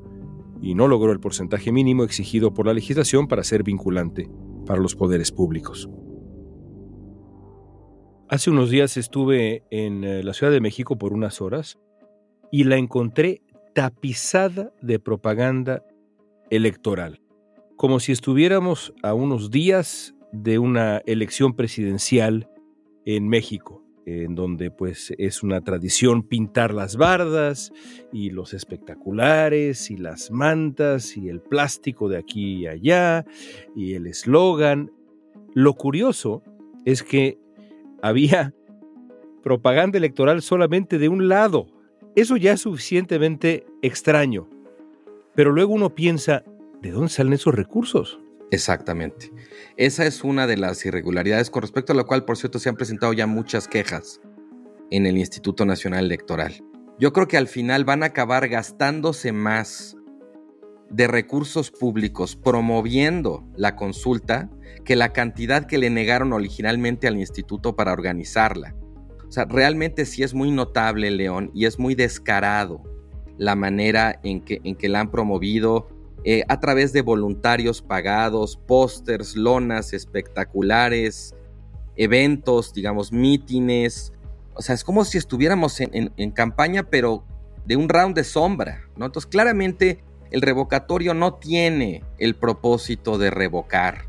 y 0.60 0.74
no 0.74 0.88
logró 0.88 1.12
el 1.12 1.20
porcentaje 1.20 1.72
mínimo 1.72 2.04
exigido 2.04 2.52
por 2.52 2.66
la 2.66 2.74
legislación 2.74 3.28
para 3.28 3.44
ser 3.44 3.62
vinculante 3.62 4.28
para 4.66 4.80
los 4.80 4.94
poderes 4.96 5.30
públicos. 5.30 5.88
Hace 8.28 8.50
unos 8.50 8.70
días 8.70 8.96
estuve 8.96 9.62
en 9.70 10.02
eh, 10.02 10.22
la 10.24 10.34
Ciudad 10.34 10.52
de 10.52 10.60
México 10.60 10.98
por 10.98 11.12
unas 11.12 11.40
horas 11.40 11.78
y 12.50 12.64
la 12.64 12.76
encontré 12.76 13.42
tapizada 13.76 14.72
de 14.80 14.98
propaganda 14.98 15.84
electoral, 16.48 17.20
como 17.76 18.00
si 18.00 18.10
estuviéramos 18.10 18.94
a 19.02 19.12
unos 19.12 19.50
días 19.50 20.14
de 20.32 20.58
una 20.58 21.02
elección 21.04 21.54
presidencial 21.54 22.48
en 23.04 23.28
México, 23.28 23.84
en 24.06 24.34
donde 24.34 24.70
pues 24.70 25.12
es 25.18 25.42
una 25.42 25.60
tradición 25.60 26.22
pintar 26.22 26.72
las 26.72 26.96
bardas 26.96 27.70
y 28.14 28.30
los 28.30 28.54
espectaculares 28.54 29.90
y 29.90 29.98
las 29.98 30.30
mantas 30.30 31.14
y 31.14 31.28
el 31.28 31.42
plástico 31.42 32.08
de 32.08 32.16
aquí 32.16 32.60
y 32.60 32.66
allá 32.68 33.26
y 33.74 33.92
el 33.92 34.06
eslogan. 34.06 34.90
Lo 35.52 35.74
curioso 35.74 36.42
es 36.86 37.02
que 37.02 37.38
había 38.00 38.54
propaganda 39.42 39.98
electoral 39.98 40.40
solamente 40.40 40.98
de 40.98 41.10
un 41.10 41.28
lado 41.28 41.75
eso 42.16 42.36
ya 42.36 42.52
es 42.52 42.62
suficientemente 42.62 43.66
extraño. 43.82 44.48
Pero 45.34 45.52
luego 45.52 45.74
uno 45.74 45.94
piensa, 45.94 46.42
¿de 46.80 46.90
dónde 46.90 47.10
salen 47.10 47.34
esos 47.34 47.54
recursos? 47.54 48.18
Exactamente. 48.50 49.30
Esa 49.76 50.06
es 50.06 50.24
una 50.24 50.46
de 50.46 50.56
las 50.56 50.84
irregularidades 50.86 51.50
con 51.50 51.62
respecto 51.62 51.92
a 51.92 51.96
la 51.96 52.04
cual, 52.04 52.24
por 52.24 52.38
cierto, 52.38 52.58
se 52.58 52.70
han 52.70 52.76
presentado 52.76 53.12
ya 53.12 53.26
muchas 53.26 53.68
quejas 53.68 54.20
en 54.90 55.04
el 55.04 55.18
Instituto 55.18 55.66
Nacional 55.66 56.06
Electoral. 56.06 56.64
Yo 56.98 57.12
creo 57.12 57.28
que 57.28 57.36
al 57.36 57.48
final 57.48 57.84
van 57.84 58.02
a 58.02 58.06
acabar 58.06 58.48
gastándose 58.48 59.32
más 59.32 59.96
de 60.88 61.08
recursos 61.08 61.70
públicos 61.70 62.36
promoviendo 62.36 63.44
la 63.56 63.76
consulta 63.76 64.48
que 64.84 64.96
la 64.96 65.12
cantidad 65.12 65.66
que 65.66 65.78
le 65.78 65.90
negaron 65.90 66.32
originalmente 66.32 67.08
al 67.08 67.18
instituto 67.18 67.76
para 67.76 67.92
organizarla. 67.92 68.74
O 69.28 69.32
sea, 69.32 69.44
realmente 69.44 70.06
sí 70.06 70.22
es 70.22 70.34
muy 70.34 70.50
notable, 70.50 71.10
León, 71.10 71.50
y 71.54 71.66
es 71.66 71.78
muy 71.78 71.94
descarado 71.94 72.82
la 73.38 73.54
manera 73.54 74.20
en 74.22 74.40
que, 74.40 74.60
en 74.64 74.76
que 74.76 74.88
la 74.88 75.00
han 75.00 75.10
promovido 75.10 75.88
eh, 76.24 76.42
a 76.48 76.58
través 76.58 76.92
de 76.92 77.02
voluntarios 77.02 77.82
pagados, 77.82 78.56
pósters, 78.56 79.36
lonas 79.36 79.92
espectaculares, 79.92 81.34
eventos, 81.96 82.72
digamos, 82.72 83.12
mítines, 83.12 84.12
o 84.56 84.62
sea, 84.62 84.74
es 84.74 84.82
como 84.82 85.04
si 85.04 85.18
estuviéramos 85.18 85.80
en, 85.80 86.30
campaña, 86.32 86.82
pero 86.84 87.24
de 87.66 87.76
un 87.76 87.88
round 87.88 88.16
de 88.16 88.24
sombra, 88.24 88.88
¿no? 88.96 89.06
Entonces, 89.06 89.30
claramente 89.30 90.02
el 90.30 90.40
revocatorio 90.40 91.14
no 91.14 91.34
tiene 91.34 92.02
el 92.18 92.34
propósito 92.34 93.18
de 93.18 93.30
revocar. 93.30 94.06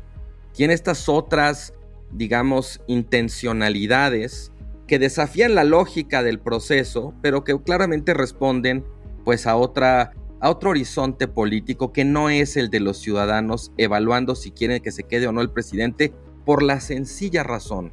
Tiene 0.54 0.72
estas 0.72 1.08
otras, 1.08 1.74
digamos, 2.10 2.80
intencionalidades 2.86 4.50
que 4.88 4.98
desafían 4.98 5.54
la 5.54 5.62
lógica 5.62 6.24
del 6.24 6.40
proceso, 6.40 7.14
pero 7.22 7.44
que 7.44 7.56
claramente 7.62 8.14
responden 8.14 8.84
pues 9.24 9.46
a 9.46 9.54
otra 9.54 10.14
a 10.40 10.50
otro 10.50 10.70
horizonte 10.70 11.26
político 11.26 11.92
que 11.92 12.04
no 12.04 12.30
es 12.30 12.56
el 12.56 12.70
de 12.70 12.80
los 12.80 12.98
ciudadanos 12.98 13.72
evaluando 13.76 14.34
si 14.36 14.52
quieren 14.52 14.82
que 14.82 14.92
se 14.92 15.02
quede 15.02 15.26
o 15.26 15.32
no 15.32 15.40
el 15.40 15.50
presidente 15.50 16.12
por 16.44 16.62
la 16.62 16.80
sencilla 16.80 17.42
razón 17.42 17.92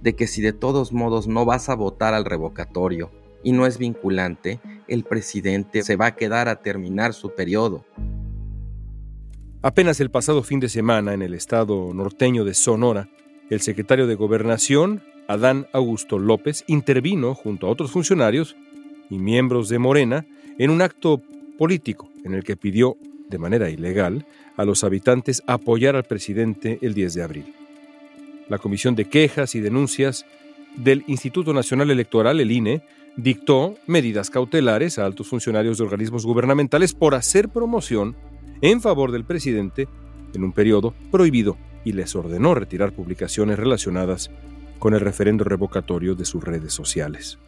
de 0.00 0.16
que 0.16 0.26
si 0.26 0.40
de 0.40 0.52
todos 0.52 0.92
modos 0.92 1.28
no 1.28 1.44
vas 1.44 1.68
a 1.68 1.74
votar 1.74 2.14
al 2.14 2.24
revocatorio 2.24 3.10
y 3.42 3.52
no 3.52 3.66
es 3.66 3.78
vinculante, 3.78 4.60
el 4.88 5.04
presidente 5.04 5.82
se 5.82 5.96
va 5.96 6.06
a 6.06 6.16
quedar 6.16 6.48
a 6.48 6.62
terminar 6.62 7.14
su 7.14 7.34
periodo. 7.34 7.84
Apenas 9.62 10.00
el 10.00 10.10
pasado 10.10 10.42
fin 10.42 10.60
de 10.60 10.68
semana 10.68 11.14
en 11.14 11.22
el 11.22 11.34
estado 11.34 11.92
norteño 11.92 12.44
de 12.44 12.54
Sonora, 12.54 13.08
el 13.50 13.60
secretario 13.60 14.06
de 14.06 14.14
Gobernación, 14.14 15.02
Adán 15.28 15.66
Augusto 15.74 16.18
López, 16.18 16.64
intervino 16.66 17.34
junto 17.34 17.66
a 17.66 17.70
otros 17.70 17.90
funcionarios 17.90 18.56
y 19.10 19.18
miembros 19.18 19.68
de 19.68 19.78
Morena 19.78 20.26
en 20.58 20.70
un 20.70 20.80
acto 20.80 21.22
político 21.58 22.10
en 22.24 22.34
el 22.34 22.44
que 22.44 22.56
pidió, 22.56 22.96
de 23.28 23.38
manera 23.38 23.68
ilegal, 23.68 24.26
a 24.56 24.64
los 24.64 24.84
habitantes 24.84 25.42
apoyar 25.46 25.96
al 25.96 26.04
presidente 26.04 26.78
el 26.80 26.94
10 26.94 27.14
de 27.14 27.22
abril. 27.22 27.54
La 28.48 28.56
Comisión 28.56 28.94
de 28.94 29.04
Quejas 29.04 29.54
y 29.54 29.60
Denuncias 29.60 30.24
del 30.76 31.04
Instituto 31.06 31.52
Nacional 31.52 31.90
Electoral, 31.90 32.40
el 32.40 32.50
INE, 32.50 32.82
dictó 33.16 33.74
medidas 33.86 34.30
cautelares 34.30 34.98
a 34.98 35.04
altos 35.04 35.28
funcionarios 35.28 35.76
de 35.76 35.84
organismos 35.84 36.24
gubernamentales 36.24 36.94
por 36.94 37.14
hacer 37.14 37.50
promoción 37.50 38.16
en 38.62 38.80
favor 38.80 39.12
del 39.12 39.24
presidente 39.24 39.88
en 40.32 40.42
un 40.42 40.52
periodo 40.52 40.94
prohibido 41.10 41.58
y 41.84 41.92
les 41.92 42.16
ordenó 42.16 42.54
retirar 42.54 42.92
publicaciones 42.92 43.58
relacionadas 43.58 44.30
con 44.78 44.94
el 44.94 45.00
referendo 45.00 45.44
revocatorio 45.44 46.14
de 46.14 46.24
sus 46.24 46.42
redes 46.42 46.72
sociales. 46.72 47.38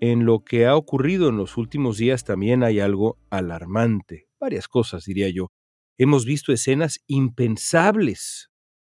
En 0.00 0.26
lo 0.26 0.44
que 0.44 0.66
ha 0.66 0.76
ocurrido 0.76 1.30
en 1.30 1.38
los 1.38 1.56
últimos 1.56 1.96
días 1.96 2.24
también 2.24 2.62
hay 2.62 2.80
algo 2.80 3.18
alarmante, 3.30 4.28
varias 4.38 4.68
cosas 4.68 5.04
diría 5.04 5.30
yo. 5.30 5.50
Hemos 5.98 6.26
visto 6.26 6.52
escenas 6.52 7.00
impensables 7.06 8.50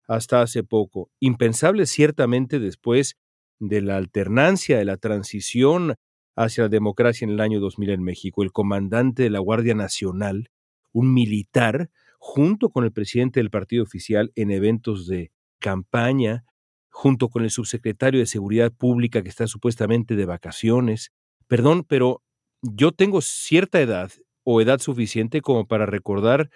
hasta 0.06 0.42
hace 0.42 0.62
poco, 0.62 1.10
impensable 1.18 1.86
ciertamente 1.86 2.61
después 2.61 3.16
de 3.59 3.80
la 3.80 3.96
alternancia, 3.96 4.78
de 4.78 4.85
la 4.85 4.96
transición 4.96 5.94
hacia 6.37 6.64
la 6.64 6.68
democracia 6.68 7.24
en 7.24 7.33
el 7.33 7.40
año 7.40 7.61
2000 7.61 7.90
en 7.90 8.02
México, 8.02 8.42
el 8.42 8.52
comandante 8.52 9.24
de 9.24 9.30
la 9.30 9.40
Guardia 9.40 9.74
Nacional, 9.74 10.50
un 10.92 11.12
militar, 11.12 11.90
junto 12.18 12.70
con 12.70 12.85
el 12.85 12.92
presidente 12.92 13.40
del 13.40 13.50
partido 13.50 13.83
oficial 13.83 14.33
en 14.37 14.50
eventos 14.50 15.07
de 15.07 15.33
campaña, 15.62 16.44
junto 16.90 17.31
con 17.31 17.44
el 17.44 17.51
subsecretario 17.51 18.20
de 18.20 18.27
Seguridad 18.27 18.70
Pública 18.70 19.22
que 19.22 19.31
está 19.31 19.46
supuestamente 19.46 20.14
de 20.14 20.27
vacaciones. 20.27 21.11
Perdón, 21.48 21.85
pero 21.88 22.22
yo 22.61 22.92
tengo 22.92 23.22
cierta 23.22 23.81
edad 23.81 24.12
o 24.44 24.61
edad 24.61 24.79
suficiente 24.81 25.40
como 25.40 25.66
para 25.66 25.87
recordar 25.87 26.51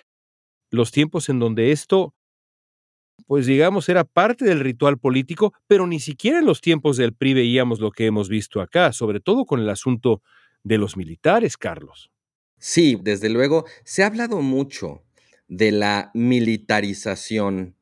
los 0.71 0.91
tiempos 0.91 1.31
en 1.31 1.39
donde 1.39 1.73
esto 1.73 2.13
pues 3.27 3.47
digamos, 3.47 3.89
era 3.89 4.05
parte 4.05 4.45
del 4.45 4.61
ritual 4.61 4.99
político, 4.99 5.55
pero 5.67 5.87
ni 5.87 6.01
siquiera 6.01 6.39
en 6.39 6.45
los 6.45 6.61
tiempos 6.61 6.97
del 6.97 7.15
PRI 7.15 7.35
veíamos 7.35 7.81
lo 7.81 7.91
que 7.91 8.07
hemos 8.07 8.29
visto 8.29 8.61
acá, 8.61 8.93
sobre 8.93 9.21
todo 9.21 9.47
con 9.47 9.61
el 9.61 9.71
asunto 9.71 10.23
de 10.63 10.79
los 10.79 10.97
militares, 10.97 11.57
Carlos. 11.57 12.11
Sí, 12.59 12.99
desde 13.01 13.29
luego, 13.29 13.65
se 13.85 14.03
ha 14.03 14.07
hablado 14.07 14.43
mucho 14.43 15.03
de 15.49 15.73
la 15.73 16.11
militarización 16.15 17.76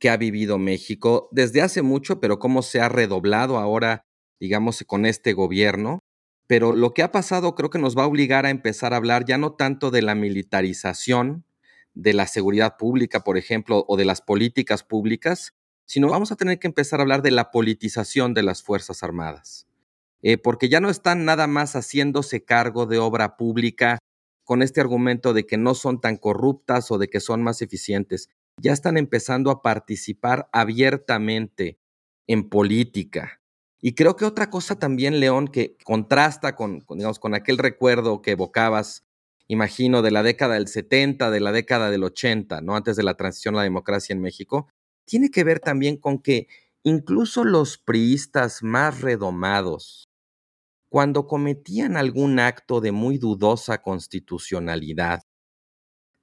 que 0.00 0.10
ha 0.10 0.16
vivido 0.16 0.58
México 0.58 1.28
desde 1.30 1.62
hace 1.62 1.82
mucho, 1.82 2.20
pero 2.20 2.38
cómo 2.38 2.62
se 2.62 2.80
ha 2.80 2.88
redoblado 2.88 3.58
ahora, 3.58 4.06
digamos, 4.40 4.82
con 4.86 5.06
este 5.06 5.34
gobierno. 5.34 6.00
Pero 6.46 6.74
lo 6.74 6.94
que 6.94 7.02
ha 7.02 7.12
pasado 7.12 7.54
creo 7.54 7.70
que 7.70 7.78
nos 7.78 7.96
va 7.96 8.04
a 8.04 8.06
obligar 8.06 8.46
a 8.46 8.50
empezar 8.50 8.92
a 8.92 8.96
hablar 8.96 9.24
ya 9.24 9.38
no 9.38 9.52
tanto 9.52 9.90
de 9.92 10.02
la 10.02 10.16
militarización, 10.16 11.44
de 11.94 12.14
la 12.14 12.26
seguridad 12.26 12.76
pública, 12.78 13.20
por 13.20 13.36
ejemplo, 13.36 13.84
o 13.86 13.96
de 13.96 14.06
las 14.06 14.22
políticas 14.22 14.82
públicas, 14.82 15.54
sino 15.84 16.08
vamos 16.08 16.32
a 16.32 16.36
tener 16.36 16.58
que 16.58 16.66
empezar 16.66 17.00
a 17.00 17.02
hablar 17.02 17.22
de 17.22 17.30
la 17.30 17.50
politización 17.50 18.32
de 18.32 18.42
las 18.42 18.62
Fuerzas 18.62 19.02
Armadas. 19.02 19.66
Eh, 20.22 20.38
porque 20.38 20.68
ya 20.68 20.80
no 20.80 20.88
están 20.90 21.24
nada 21.24 21.46
más 21.46 21.74
haciéndose 21.74 22.44
cargo 22.44 22.86
de 22.86 22.98
obra 22.98 23.36
pública 23.36 23.98
con 24.44 24.62
este 24.62 24.80
argumento 24.80 25.34
de 25.34 25.46
que 25.46 25.56
no 25.56 25.74
son 25.74 26.00
tan 26.00 26.16
corruptas 26.16 26.90
o 26.90 26.98
de 26.98 27.08
que 27.08 27.20
son 27.20 27.42
más 27.42 27.62
eficientes. 27.62 28.28
Ya 28.60 28.72
están 28.72 28.96
empezando 28.96 29.50
a 29.50 29.62
participar 29.62 30.48
abiertamente 30.52 31.78
en 32.26 32.48
política. 32.48 33.40
Y 33.80 33.94
creo 33.94 34.16
que 34.16 34.24
otra 34.26 34.50
cosa 34.50 34.78
también, 34.78 35.20
León, 35.20 35.48
que 35.48 35.76
contrasta 35.84 36.54
con, 36.54 36.84
digamos, 36.90 37.18
con 37.18 37.34
aquel 37.34 37.58
recuerdo 37.58 38.22
que 38.22 38.32
evocabas 38.32 39.04
imagino, 39.50 40.00
de 40.00 40.12
la 40.12 40.22
década 40.22 40.54
del 40.54 40.68
70, 40.68 41.28
de 41.28 41.40
la 41.40 41.50
década 41.50 41.90
del 41.90 42.04
80, 42.04 42.60
¿no? 42.60 42.76
Antes 42.76 42.94
de 42.94 43.02
la 43.02 43.14
transición 43.14 43.54
a 43.54 43.58
la 43.58 43.64
democracia 43.64 44.12
en 44.12 44.20
México, 44.20 44.68
tiene 45.04 45.28
que 45.32 45.42
ver 45.42 45.58
también 45.58 45.96
con 45.96 46.22
que 46.22 46.46
incluso 46.84 47.42
los 47.42 47.76
priistas 47.76 48.62
más 48.62 49.00
redomados, 49.00 50.08
cuando 50.88 51.26
cometían 51.26 51.96
algún 51.96 52.38
acto 52.38 52.80
de 52.80 52.92
muy 52.92 53.18
dudosa 53.18 53.82
constitucionalidad, 53.82 55.22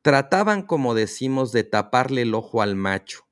trataban, 0.08 0.62
como 0.62 0.96
decimos, 0.96 1.52
de 1.52 1.66
taparle 1.66 2.22
el 2.22 2.34
ojo 2.34 2.62
al 2.62 2.78
macho 2.78 3.28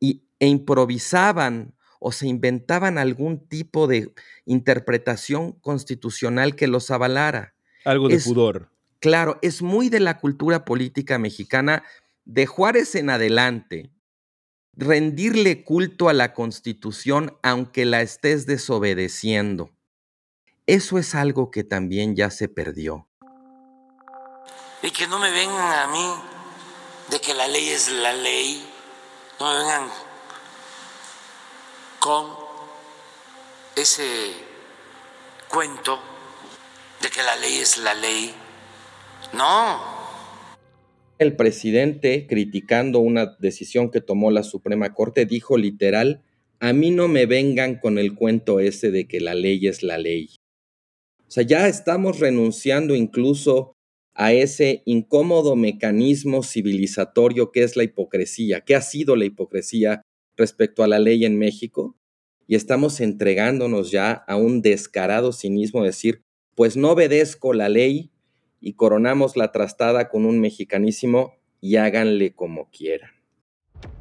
y, 0.00 0.24
e 0.40 0.48
improvisaban 0.48 1.76
o 2.00 2.10
se 2.10 2.26
inventaban 2.26 2.98
algún 2.98 3.46
tipo 3.46 3.86
de 3.86 4.12
interpretación 4.44 5.52
constitucional 5.52 6.56
que 6.56 6.66
los 6.66 6.90
avalara. 6.90 7.54
Algo 7.84 8.08
de 8.08 8.18
pudor. 8.18 8.72
Claro, 8.98 9.38
es 9.40 9.62
muy 9.62 9.88
de 9.88 10.00
la 10.00 10.18
cultura 10.18 10.64
política 10.64 11.16
mexicana 11.20 11.84
de 12.24 12.46
Juárez 12.46 12.96
en 12.96 13.10
adelante. 13.10 13.92
Rendirle 14.72 15.62
culto 15.62 16.08
a 16.08 16.12
la 16.12 16.34
constitución 16.34 17.38
aunque 17.40 17.84
la 17.84 18.02
estés 18.02 18.46
desobedeciendo. 18.46 19.70
Eso 20.66 20.98
es 20.98 21.14
algo 21.14 21.52
que 21.52 21.62
también 21.62 22.16
ya 22.16 22.30
se 22.30 22.48
perdió. 22.48 23.06
Y 24.82 24.90
que 24.90 25.06
no 25.06 25.18
me 25.20 25.30
vengan 25.30 25.78
a 25.78 25.86
mí 25.86 26.06
de 27.08 27.20
que 27.20 27.34
la 27.34 27.46
ley 27.46 27.68
es 27.68 27.88
la 27.90 28.12
ley. 28.12 28.66
No 29.38 29.52
me 29.52 29.58
vengan 29.58 29.88
con 32.00 32.26
ese 33.76 34.32
cuento 35.48 36.00
de 37.00 37.08
que 37.10 37.22
la 37.22 37.36
ley 37.36 37.58
es 37.58 37.78
la 37.78 37.94
ley. 37.94 38.34
No. 39.32 39.80
El 41.18 41.36
presidente, 41.36 42.26
criticando 42.26 42.98
una 42.98 43.36
decisión 43.38 43.88
que 43.88 44.00
tomó 44.00 44.32
la 44.32 44.42
Suprema 44.42 44.92
Corte, 44.92 45.26
dijo 45.26 45.56
literal, 45.56 46.22
a 46.58 46.72
mí 46.72 46.90
no 46.90 47.06
me 47.06 47.26
vengan 47.26 47.76
con 47.76 47.98
el 47.98 48.16
cuento 48.16 48.58
ese 48.58 48.90
de 48.90 49.06
que 49.06 49.20
la 49.20 49.34
ley 49.34 49.66
es 49.68 49.84
la 49.84 49.98
ley. 49.98 50.30
O 51.28 51.30
sea, 51.30 51.44
ya 51.44 51.68
estamos 51.68 52.18
renunciando 52.18 52.96
incluso 52.96 53.71
a 54.14 54.32
ese 54.32 54.82
incómodo 54.84 55.56
mecanismo 55.56 56.42
civilizatorio 56.42 57.50
que 57.50 57.62
es 57.62 57.76
la 57.76 57.84
hipocresía, 57.84 58.60
que 58.60 58.74
ha 58.74 58.82
sido 58.82 59.16
la 59.16 59.24
hipocresía 59.24 60.02
respecto 60.36 60.82
a 60.82 60.88
la 60.88 60.98
ley 60.98 61.24
en 61.24 61.38
México, 61.38 61.96
y 62.46 62.54
estamos 62.54 63.00
entregándonos 63.00 63.90
ya 63.90 64.12
a 64.12 64.36
un 64.36 64.62
descarado 64.62 65.32
cinismo 65.32 65.80
de 65.80 65.86
decir, 65.88 66.22
pues 66.54 66.76
no 66.76 66.90
obedezco 66.90 67.54
la 67.54 67.68
ley 67.68 68.10
y 68.60 68.74
coronamos 68.74 69.36
la 69.36 69.52
trastada 69.52 70.08
con 70.08 70.26
un 70.26 70.40
mexicanísimo 70.40 71.34
y 71.60 71.76
háganle 71.76 72.34
como 72.34 72.68
quieran. 72.70 73.10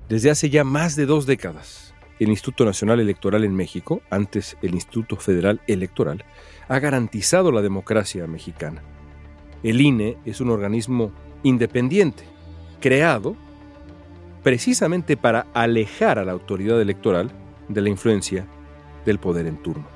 Desde 0.09 0.29
hace 0.29 0.49
ya 0.49 0.63
más 0.63 0.95
de 0.95 1.05
dos 1.05 1.25
décadas, 1.25 1.93
el 2.19 2.29
Instituto 2.29 2.65
Nacional 2.65 2.99
Electoral 2.99 3.43
en 3.43 3.55
México, 3.55 4.01
antes 4.09 4.57
el 4.61 4.73
Instituto 4.75 5.15
Federal 5.15 5.61
Electoral, 5.67 6.25
ha 6.67 6.79
garantizado 6.79 7.51
la 7.51 7.61
democracia 7.61 8.27
mexicana. 8.27 8.83
El 9.63 9.81
INE 9.81 10.17
es 10.25 10.41
un 10.41 10.49
organismo 10.49 11.11
independiente, 11.43 12.23
creado 12.79 13.35
precisamente 14.43 15.17
para 15.17 15.47
alejar 15.53 16.17
a 16.17 16.25
la 16.25 16.31
autoridad 16.31 16.81
electoral 16.81 17.31
de 17.67 17.81
la 17.81 17.89
influencia 17.89 18.47
del 19.05 19.19
poder 19.19 19.45
en 19.45 19.57
turno. 19.57 19.87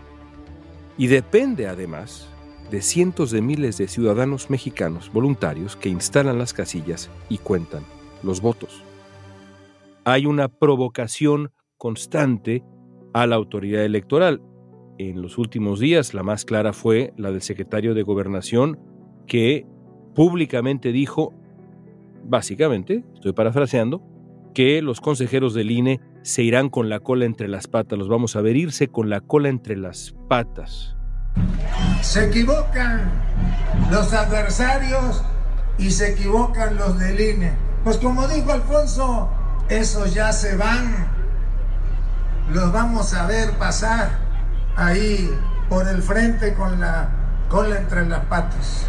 Y 0.98 1.08
depende 1.08 1.68
además 1.68 2.30
de 2.70 2.82
cientos 2.82 3.32
de 3.32 3.42
miles 3.42 3.78
de 3.78 3.88
ciudadanos 3.88 4.50
mexicanos 4.50 5.12
voluntarios 5.12 5.76
que 5.76 5.90
instalan 5.90 6.38
las 6.38 6.54
casillas 6.54 7.10
y 7.30 7.38
cuentan 7.38 7.84
los 8.24 8.42
votos. 8.42 8.84
Hay 10.04 10.26
una 10.26 10.48
provocación 10.48 11.52
constante 11.78 12.64
a 13.14 13.28
la 13.28 13.36
autoridad 13.36 13.84
electoral. 13.84 14.42
En 14.98 15.22
los 15.22 15.38
últimos 15.38 15.80
días 15.80 16.14
la 16.14 16.24
más 16.24 16.46
clara 16.46 16.74
fue 16.74 17.14
la 17.18 17.32
del 17.32 17.42
secretario 17.42 17.94
de 17.94 18.04
gobernación 18.04 18.80
que 19.28 19.66
públicamente 20.14 20.92
dijo, 20.92 21.34
básicamente, 22.24 23.04
estoy 23.14 23.34
parafraseando, 23.34 24.02
que 24.54 24.82
los 24.82 25.02
consejeros 25.02 25.54
del 25.54 25.72
INE 25.72 26.00
se 26.24 26.42
irán 26.42 26.70
con 26.70 26.90
la 26.90 27.00
cola 27.00 27.26
entre 27.26 27.48
las 27.48 27.68
patas, 27.68 28.00
los 28.00 28.08
vamos 28.08 28.36
a 28.36 28.42
ver 28.42 28.56
irse 28.56 28.88
con 28.88 29.10
la 29.10 29.22
cola 29.22 29.50
entre 29.50 29.76
las 29.76 30.16
patas. 30.28 30.96
Se 32.02 32.26
equivocan 32.26 33.12
los 33.92 34.14
adversarios 34.14 35.24
y 35.78 35.92
se 35.92 36.14
equivocan 36.14 36.78
los 36.78 36.98
del 36.98 37.20
INE. 37.20 37.52
Pues 37.84 37.98
como 37.98 38.28
dijo 38.28 38.52
Alfonso, 38.52 39.30
esos 39.70 40.14
ya 40.14 40.32
se 40.32 40.56
van. 40.56 41.08
Los 42.52 42.72
vamos 42.72 43.14
a 43.14 43.28
ver 43.28 43.52
pasar 43.58 44.10
ahí 44.76 45.30
por 45.70 45.88
el 45.88 46.02
frente 46.02 46.54
con 46.54 46.80
la 46.80 47.10
cola 47.50 47.78
entre 47.78 48.06
las 48.08 48.26
patas. 48.26 48.88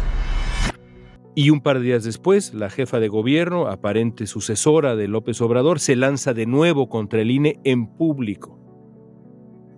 Y 1.37 1.51
un 1.51 1.61
par 1.61 1.77
de 1.77 1.85
días 1.85 2.03
después, 2.03 2.55
la 2.55 2.71
jefa 2.71 2.99
de 2.99 3.09
gobierno, 3.09 3.67
aparente 3.67 4.25
sucesora 4.25 4.95
de 4.95 5.07
López 5.07 5.39
Obrador, 5.39 5.79
se 5.79 5.95
lanza 5.95 6.33
de 6.33 6.47
nuevo 6.47 6.89
contra 6.89 7.21
el 7.21 7.29
INE 7.29 7.59
en 7.63 7.85
público. 7.85 8.57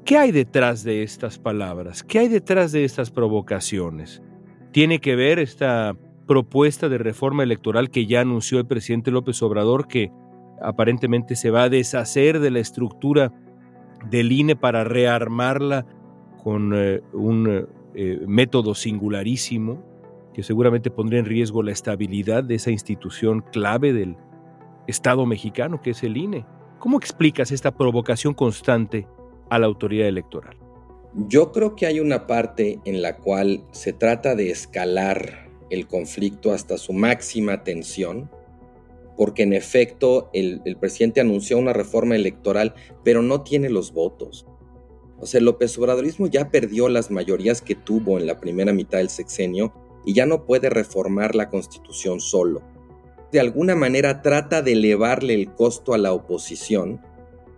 ¿Qué 0.06 0.18
hay 0.18 0.32
detrás 0.32 0.86
de 0.86 1.04
estas 1.04 1.38
palabras? 1.38 2.02
¿Qué 2.02 2.20
hay 2.20 2.30
detrás 2.30 2.72
de 2.72 2.86
estas 2.86 3.12
provocaciones? 3.12 4.24
¿Tiene 4.72 5.00
que 5.00 5.18
ver 5.18 5.38
esta 5.38 5.98
propuesta 6.26 6.88
de 6.88 6.98
reforma 6.98 7.44
electoral 7.44 7.90
que 7.90 8.06
ya 8.06 8.22
anunció 8.22 8.60
el 8.60 8.66
presidente 8.66 9.12
López 9.12 9.44
Obrador 9.44 9.90
que 9.90 10.14
aparentemente 10.62 11.36
se 11.36 11.52
va 11.52 11.64
a 11.64 11.70
deshacer 11.70 12.40
de 12.40 12.52
la 12.52 12.60
estructura 12.60 13.34
del 14.10 14.32
INE 14.32 14.56
para 14.56 14.86
rearmarla 14.86 15.86
con 16.42 16.72
eh, 16.74 17.02
un 17.12 17.68
eh, 17.96 18.22
método 18.26 18.76
singularísimo 18.76 19.89
que 20.34 20.44
seguramente 20.44 20.92
pondría 20.92 21.20
en 21.20 21.26
riesgo 21.26 21.64
la 21.64 21.72
estabilidad 21.72 22.44
de 22.44 22.56
esa 22.56 22.72
institución 22.72 23.44
clave 23.52 23.94
del 23.94 24.16
Estado 24.88 25.26
mexicano 25.26 25.82
que 25.82 25.92
es 25.92 26.04
el 26.04 26.18
INE. 26.18 26.46
¿Cómo 26.80 26.98
explicas 26.98 27.52
esta 27.52 27.72
provocación 27.72 28.34
constante 28.34 29.08
a 29.50 29.60
la 29.60 29.68
autoridad 29.68 30.08
electoral? 30.08 30.58
Yo 31.28 31.52
creo 31.52 31.76
que 31.76 31.86
hay 31.86 32.00
una 32.00 32.28
parte 32.28 32.80
en 32.86 33.02
la 33.02 33.18
cual 33.18 33.64
se 33.72 33.94
trata 33.94 34.36
de 34.36 34.52
escalar 34.52 35.50
el 35.70 35.88
conflicto 35.88 36.52
hasta 36.52 36.78
su 36.78 36.94
máxima 36.94 37.64
tensión, 37.64 38.30
porque 39.18 39.44
en 39.44 39.54
efecto 39.54 40.30
el, 40.34 40.62
presidente 40.80 41.20
anunció 41.20 41.58
una 41.58 41.74
reforma 41.74 42.16
electoral, 42.16 42.74
pero 43.04 43.22
no 43.22 43.42
tiene 43.42 43.70
los 43.70 43.92
votos. 43.92 44.46
O 45.20 45.26
sea, 45.26 45.40
el 45.40 45.46
López 45.46 45.78
Obradorismo 45.78 46.28
ya 46.28 46.50
perdió 46.50 46.88
las 46.88 47.12
mayorías 47.12 47.62
que 47.62 47.76
tuvo 47.76 48.18
en 48.18 48.26
la 48.26 48.40
primera 48.40 48.72
mitad 48.72 49.00
del 49.00 49.10
sexenio 49.10 49.74
y 50.06 50.14
ya 50.14 50.26
no 50.26 50.46
puede 50.46 50.70
reformar 50.70 51.36
la 51.36 51.50
constitución 51.50 52.20
solo. 52.20 52.62
De 53.32 53.40
alguna 53.40 53.76
manera 53.76 54.22
trata 54.22 54.62
de 54.62 54.72
elevarle 54.72 55.36
el 55.36 55.54
costo 55.54 55.94
a 55.94 55.98
la 55.98 56.14
oposición, 56.14 57.02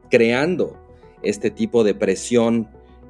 creando 0.09 0.77
este 1.21 1.49
tipo 1.49 1.83
de 1.83 1.95
presión 1.95 2.67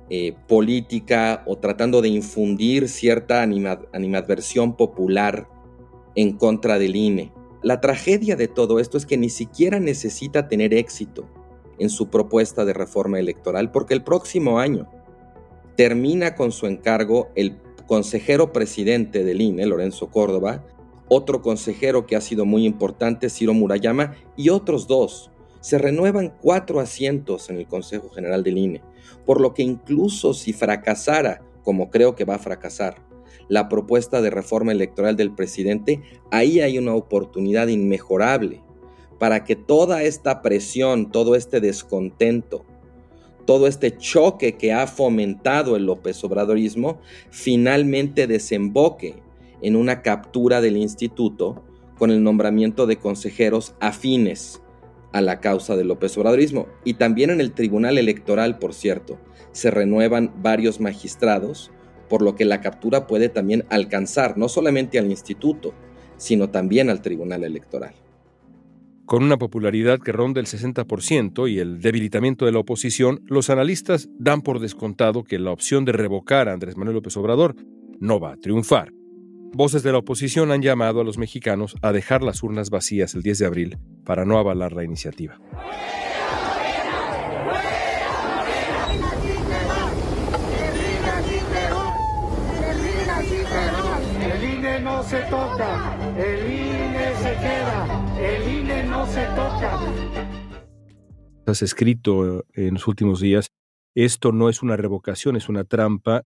eh, 0.09 0.35
política 0.47 1.43
o 1.45 1.57
tratando 1.57 2.01
de 2.01 2.09
infundir 2.09 2.89
cierta 2.89 3.41
animadversión 3.41 4.75
popular 4.75 5.47
en 6.15 6.33
contra 6.33 6.77
del 6.77 6.95
INE. 6.95 7.31
La 7.63 7.79
tragedia 7.79 8.35
de 8.35 8.47
todo 8.47 8.79
esto 8.79 8.97
es 8.97 9.05
que 9.05 9.17
ni 9.17 9.29
siquiera 9.29 9.79
necesita 9.79 10.47
tener 10.47 10.73
éxito 10.73 11.29
en 11.79 11.89
su 11.89 12.09
propuesta 12.09 12.65
de 12.65 12.73
reforma 12.73 13.19
electoral 13.19 13.71
porque 13.71 13.93
el 13.93 14.03
próximo 14.03 14.59
año 14.59 14.89
termina 15.77 16.35
con 16.35 16.51
su 16.51 16.67
encargo 16.67 17.29
el 17.35 17.55
consejero 17.91 18.53
presidente 18.53 19.25
del 19.25 19.41
INE, 19.41 19.65
Lorenzo 19.65 20.09
Córdoba, 20.09 20.63
otro 21.09 21.41
consejero 21.41 22.05
que 22.05 22.15
ha 22.15 22.21
sido 22.21 22.45
muy 22.45 22.65
importante, 22.65 23.29
Ciro 23.29 23.53
Murayama, 23.53 24.15
y 24.37 24.47
otros 24.47 24.87
dos. 24.87 25.29
Se 25.59 25.77
renuevan 25.77 26.33
cuatro 26.41 26.79
asientos 26.79 27.49
en 27.49 27.57
el 27.57 27.67
Consejo 27.67 28.09
General 28.09 28.45
del 28.45 28.57
INE, 28.57 28.81
por 29.25 29.41
lo 29.41 29.53
que 29.53 29.63
incluso 29.63 30.33
si 30.33 30.53
fracasara, 30.53 31.41
como 31.65 31.89
creo 31.91 32.15
que 32.15 32.23
va 32.23 32.35
a 32.35 32.39
fracasar, 32.39 32.95
la 33.49 33.67
propuesta 33.67 34.21
de 34.21 34.29
reforma 34.29 34.71
electoral 34.71 35.17
del 35.17 35.35
presidente, 35.35 36.01
ahí 36.31 36.61
hay 36.61 36.77
una 36.77 36.95
oportunidad 36.95 37.67
inmejorable 37.67 38.63
para 39.19 39.43
que 39.43 39.57
toda 39.57 40.03
esta 40.03 40.41
presión, 40.41 41.11
todo 41.11 41.35
este 41.35 41.59
descontento, 41.59 42.63
todo 43.51 43.67
este 43.67 43.97
choque 43.97 44.53
que 44.53 44.71
ha 44.71 44.87
fomentado 44.87 45.75
el 45.75 45.85
López 45.85 46.23
Obradorismo 46.23 47.01
finalmente 47.31 48.25
desemboque 48.25 49.15
en 49.61 49.75
una 49.75 50.03
captura 50.03 50.61
del 50.61 50.77
instituto 50.77 51.61
con 51.97 52.11
el 52.11 52.23
nombramiento 52.23 52.87
de 52.87 52.95
consejeros 52.95 53.75
afines 53.81 54.61
a 55.11 55.19
la 55.19 55.41
causa 55.41 55.75
del 55.75 55.89
López 55.89 56.17
Obradorismo. 56.17 56.69
Y 56.85 56.93
también 56.93 57.29
en 57.29 57.41
el 57.41 57.51
Tribunal 57.51 57.97
Electoral, 57.97 58.57
por 58.57 58.73
cierto, 58.73 59.19
se 59.51 59.69
renuevan 59.69 60.31
varios 60.41 60.79
magistrados, 60.79 61.71
por 62.07 62.21
lo 62.21 62.35
que 62.35 62.45
la 62.45 62.61
captura 62.61 63.05
puede 63.05 63.27
también 63.27 63.65
alcanzar 63.69 64.37
no 64.37 64.47
solamente 64.47 64.97
al 64.97 65.11
instituto, 65.11 65.73
sino 66.15 66.51
también 66.51 66.89
al 66.89 67.01
Tribunal 67.01 67.43
Electoral. 67.43 67.95
Con 69.11 69.23
una 69.23 69.37
popularidad 69.37 69.99
que 69.99 70.13
ronda 70.13 70.39
el 70.39 70.45
60% 70.45 71.51
y 71.51 71.59
el 71.59 71.81
debilitamiento 71.81 72.45
de 72.45 72.53
la 72.53 72.59
oposición, 72.59 73.19
los 73.27 73.49
analistas 73.49 74.07
dan 74.17 74.41
por 74.41 74.61
descontado 74.61 75.25
que 75.25 75.37
la 75.37 75.51
opción 75.51 75.83
de 75.83 75.91
revocar 75.91 76.47
a 76.47 76.53
Andrés 76.53 76.77
Manuel 76.77 76.95
López 76.95 77.17
Obrador 77.17 77.57
no 77.99 78.21
va 78.21 78.31
a 78.31 78.37
triunfar. 78.37 78.93
Voces 79.51 79.83
de 79.83 79.91
la 79.91 79.97
oposición 79.97 80.49
han 80.53 80.61
llamado 80.61 81.01
a 81.01 81.03
los 81.03 81.17
mexicanos 81.17 81.75
a 81.81 81.91
dejar 81.91 82.23
las 82.23 82.41
urnas 82.41 82.69
vacías 82.69 83.13
el 83.13 83.21
10 83.21 83.39
de 83.39 83.45
abril 83.45 83.77
para 84.05 84.23
no 84.23 84.37
avalar 84.37 84.71
la 84.71 84.85
iniciativa. 84.85 85.37
No 94.81 95.03
se 95.03 95.19
toca, 95.29 95.97
el 96.17 96.60
se. 99.11 99.27
Has 101.45 101.61
escrito 101.61 102.45
en 102.53 102.75
los 102.75 102.87
últimos 102.87 103.19
días, 103.19 103.51
esto 103.93 104.31
no 104.31 104.49
es 104.49 104.61
una 104.61 104.77
revocación, 104.77 105.35
es 105.35 105.49
una 105.49 105.63
trampa. 105.63 106.23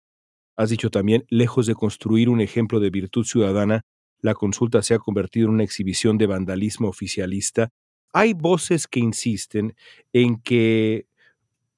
Has 0.56 0.70
dicho 0.70 0.90
también, 0.90 1.26
lejos 1.30 1.66
de 1.66 1.74
construir 1.74 2.30
un 2.30 2.42
ejemplo 2.42 2.80
de 2.80 2.90
virtud 2.90 3.26
ciudadana, 3.26 3.82
la 4.20 4.34
consulta 4.34 4.82
se 4.84 4.94
ha 4.94 5.00
convertido 5.00 5.48
en 5.48 5.56
una 5.56 5.64
exhibición 5.64 6.18
de 6.18 6.28
vandalismo 6.28 6.88
oficialista. 6.88 7.70
Hay 8.14 8.34
voces 8.34 8.88
que 8.88 9.00
insisten 9.00 9.76
en 10.14 10.42
que 10.42 11.08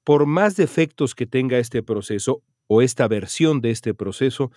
por 0.04 0.26
más 0.26 0.56
defectos 0.56 1.16
que 1.16 1.26
tenga 1.26 1.58
este 1.58 1.84
proceso 1.84 2.44
o 2.68 2.82
esta 2.82 3.08
versión 3.08 3.62
de 3.62 3.72
este 3.72 3.94
proceso, 3.94 4.52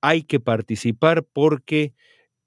hay 0.00 0.22
que 0.22 0.40
participar 0.40 1.24
porque, 1.32 1.94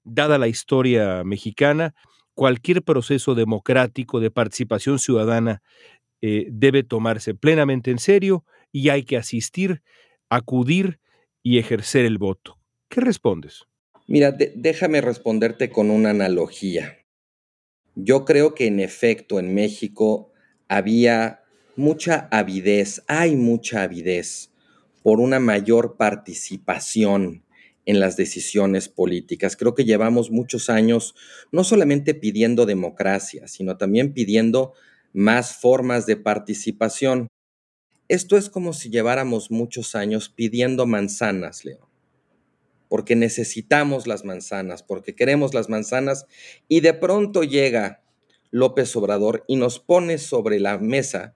dada 0.02 0.38
la 0.38 0.48
historia 0.48 1.24
mexicana, 1.24 1.94
cualquier 2.40 2.82
proceso 2.82 3.34
democrático 3.34 4.18
de 4.18 4.30
participación 4.30 4.98
ciudadana 4.98 5.60
eh, 6.22 6.46
debe 6.50 6.82
tomarse 6.82 7.34
plenamente 7.34 7.90
en 7.90 7.98
serio 7.98 8.46
y 8.72 8.88
hay 8.88 9.02
que 9.02 9.18
asistir, 9.18 9.82
acudir 10.30 11.00
y 11.42 11.58
ejercer 11.58 12.06
el 12.06 12.16
voto. 12.16 12.56
¿Qué 12.88 13.02
respondes? 13.02 13.64
Mira, 14.06 14.32
déjame 14.32 15.02
responderte 15.02 15.68
con 15.68 15.90
una 15.90 16.12
analogía. 16.12 17.04
Yo 17.94 18.24
creo 18.24 18.54
que 18.54 18.68
en 18.68 18.80
efecto 18.80 19.38
en 19.38 19.52
México 19.52 20.32
había 20.66 21.42
mucha 21.76 22.26
avidez, 22.30 23.04
hay 23.06 23.36
mucha 23.36 23.82
avidez 23.82 24.50
por 25.02 25.20
una 25.20 25.40
mayor 25.40 25.98
participación 25.98 27.44
en 27.86 28.00
las 28.00 28.16
decisiones 28.16 28.88
políticas. 28.88 29.56
Creo 29.56 29.74
que 29.74 29.84
llevamos 29.84 30.30
muchos 30.30 30.70
años 30.70 31.14
no 31.50 31.64
solamente 31.64 32.14
pidiendo 32.14 32.66
democracia, 32.66 33.48
sino 33.48 33.76
también 33.76 34.12
pidiendo 34.12 34.74
más 35.12 35.56
formas 35.56 36.06
de 36.06 36.16
participación. 36.16 37.28
Esto 38.08 38.36
es 38.36 38.50
como 38.50 38.72
si 38.72 38.90
lleváramos 38.90 39.50
muchos 39.50 39.94
años 39.94 40.28
pidiendo 40.28 40.86
manzanas, 40.86 41.64
León, 41.64 41.88
porque 42.88 43.16
necesitamos 43.16 44.06
las 44.06 44.24
manzanas, 44.24 44.82
porque 44.82 45.14
queremos 45.14 45.54
las 45.54 45.68
manzanas, 45.68 46.26
y 46.68 46.80
de 46.80 46.94
pronto 46.94 47.44
llega 47.44 48.02
López 48.50 48.94
Obrador 48.96 49.44
y 49.46 49.56
nos 49.56 49.78
pone 49.78 50.18
sobre 50.18 50.58
la 50.58 50.78
mesa 50.78 51.34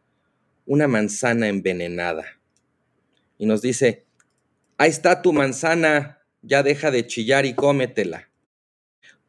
una 0.66 0.88
manzana 0.88 1.48
envenenada. 1.48 2.24
Y 3.38 3.46
nos 3.46 3.62
dice, 3.62 4.04
ahí 4.78 4.90
está 4.90 5.22
tu 5.22 5.33
manzana, 5.33 6.23
ya 6.44 6.62
deja 6.62 6.90
de 6.90 7.07
chillar 7.07 7.46
y 7.46 7.54
cómetela. 7.54 8.30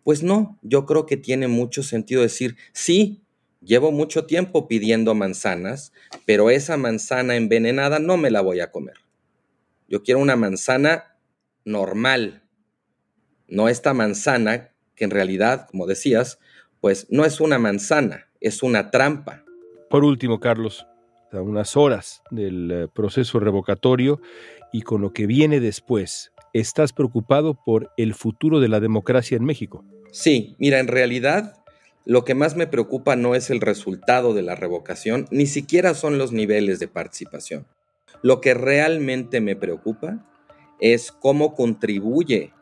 Pues 0.03 0.21
no, 0.21 0.59
yo 0.61 0.85
creo 0.85 1.05
que 1.05 1.17
tiene 1.17 1.47
mucho 1.47 1.81
sentido 1.81 2.21
decir, 2.21 2.57
sí, 2.73 3.23
llevo 3.61 3.91
mucho 3.91 4.25
tiempo 4.25 4.67
pidiendo 4.67 5.15
manzanas, 5.15 5.93
pero 6.25 6.49
esa 6.49 6.77
manzana 6.77 7.35
envenenada 7.35 7.99
no 7.99 8.17
me 8.17 8.29
la 8.29 8.41
voy 8.41 8.59
a 8.59 8.71
comer. 8.71 8.97
Yo 9.87 10.03
quiero 10.03 10.19
una 10.19 10.35
manzana 10.35 11.17
normal, 11.63 12.43
no 13.47 13.69
esta 13.69 13.93
manzana 13.93 14.71
que 14.95 15.05
en 15.05 15.11
realidad, 15.11 15.67
como 15.69 15.87
decías, 15.87 16.39
pues 16.81 17.07
no 17.09 17.25
es 17.25 17.39
una 17.39 17.57
manzana, 17.57 18.27
es 18.39 18.63
una 18.63 18.91
trampa. 18.91 19.43
Por 19.89 20.03
último, 20.03 20.39
Carlos, 20.39 20.85
a 21.31 21.41
unas 21.41 21.75
horas 21.75 22.21
del 22.31 22.71
eh, 22.71 22.87
proceso 22.93 23.39
revocatorio 23.39 24.21
y 24.71 24.81
con 24.81 25.01
lo 25.01 25.13
que 25.13 25.25
viene 25.25 25.59
después, 25.59 26.31
¿estás 26.55 26.93
preocupado 26.93 27.53
por 27.53 27.91
el 27.97 28.13
futuro 28.13 28.61
de 28.61 28.69
la 28.69 28.79
democracia 28.79 29.35
en 29.35 29.43
México? 29.43 29.83
Sí, 30.11 30.55
mira, 30.57 30.79
en 30.79 30.87
realidad 30.87 31.57
lo 32.05 32.23
que 32.23 32.33
más 32.33 32.55
me 32.55 32.65
preocupa 32.65 33.17
no 33.17 33.35
es 33.35 33.49
el 33.49 33.59
resultado 33.59 34.33
de 34.33 34.41
la 34.41 34.55
revocación, 34.55 35.27
ni 35.31 35.47
siquiera 35.47 35.93
son 35.93 36.17
los 36.17 36.31
niveles 36.31 36.79
de 36.79 36.87
participación. 36.87 37.65
Lo 38.21 38.39
que 38.39 38.53
realmente 38.53 39.41
me 39.41 39.57
preocupa 39.57 40.25
es 40.79 41.11
cómo 41.11 41.55
contribuye 41.55 42.53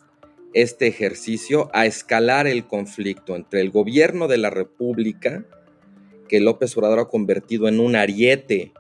este 0.56 0.88
ejercicio 0.88 1.70
a 1.72 1.86
escalar 1.86 2.48
el 2.48 2.66
conflicto 2.66 3.36
entre 3.36 3.62
el 3.62 3.70
gobierno 3.70 4.28
de 4.28 4.40
la 4.40 4.50
República, 4.50 5.46
que 6.28 6.40
López 6.40 6.76
Obrador 6.78 7.00
ha 7.00 7.06
convertido 7.06 7.68
en 7.68 7.80
un 7.80 7.96
ariete 7.96 8.74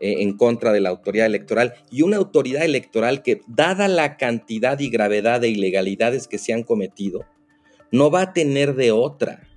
eh, 0.00 0.16
en 0.22 0.36
contra 0.36 0.72
de 0.72 0.80
la 0.80 0.90
autoridad 0.90 1.26
electoral, 1.26 1.74
y 1.90 2.02
una 2.02 2.16
autoridad 2.16 2.64
electoral 2.64 3.22
que, 3.22 3.40
dada 3.46 3.88
la 3.88 4.16
cantidad 4.16 4.78
y 4.78 4.90
gravedad 4.90 5.40
de 5.40 5.48
ilegalidades 5.48 6.28
que 6.28 6.38
se 6.38 6.52
han 6.52 6.62
cometido, 6.62 7.24
no 7.90 8.10
va 8.10 8.22
a 8.22 8.32
tener 8.32 8.74
de 8.74 8.92
otra 8.92 9.48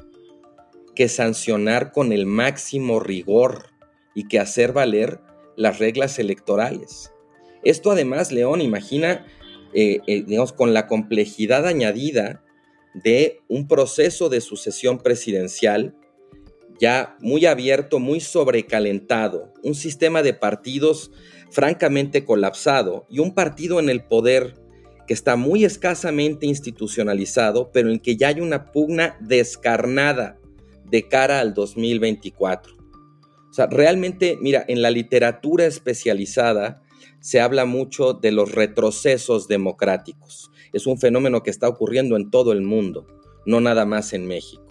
que 0.96 1.10
sancionar 1.10 1.92
con 1.92 2.12
el 2.12 2.26
máximo 2.26 3.00
rigor 3.00 3.72
y 4.14 4.28
que 4.28 4.40
hacer 4.40 4.74
valer 4.74 5.20
las 5.56 5.80
reglas 5.80 6.20
electorales. 6.20 7.12
Esto 7.64 7.92
además, 7.92 8.32
León, 8.32 8.62
imagina 8.62 9.26
eh, 9.74 10.02
eh, 10.08 10.24
digamos, 10.26 10.54
con 10.54 10.74
la 10.74 10.88
complejidad 10.88 11.68
añadida 11.68 12.42
de 12.94 13.42
un 13.48 13.68
proceso 13.68 14.30
de 14.30 14.42
sucesión 14.42 14.98
presidencial 14.98 15.96
ya 16.80 17.18
muy 17.20 17.46
abierto, 17.46 18.00
muy 18.00 18.20
sobrecalentado, 18.20 19.54
un 19.64 19.76
sistema 19.76 20.24
de 20.24 20.34
partidos 20.34 21.12
francamente 21.50 22.26
colapsado 22.26 23.06
y 23.10 23.20
un 23.20 23.34
partido 23.34 23.80
en 23.80 23.90
el 23.90 24.04
poder 24.04 24.56
que 25.08 25.14
está 25.14 25.38
muy 25.38 25.64
escasamente 25.64 26.46
institucionalizado, 26.46 27.72
pero 27.72 27.90
en 27.90 28.00
que 28.00 28.18
ya 28.18 28.28
hay 28.28 28.42
una 28.42 28.72
pugna 28.72 29.18
descarnada 29.22 30.38
de 30.90 31.08
cara 31.08 31.40
al 31.40 31.54
2024. 31.54 32.76
O 33.50 33.54
sea, 33.54 33.68
realmente, 33.68 34.38
mira, 34.42 34.66
en 34.68 34.82
la 34.82 34.92
literatura 34.92 35.66
especializada, 35.66 36.82
se 37.22 37.40
habla 37.40 37.66
mucho 37.66 38.14
de 38.14 38.32
los 38.32 38.52
retrocesos 38.52 39.48
democráticos. 39.48 40.52
Es 40.74 40.86
un 40.86 41.00
fenómeno 41.00 41.42
que 41.42 41.50
está 41.50 41.68
ocurriendo 41.68 42.18
en 42.18 42.30
todo 42.30 42.52
el 42.52 42.62
mundo, 42.62 43.08
no 43.46 43.62
nada 43.62 43.86
más 43.86 44.14
en 44.14 44.28
México. 44.28 44.67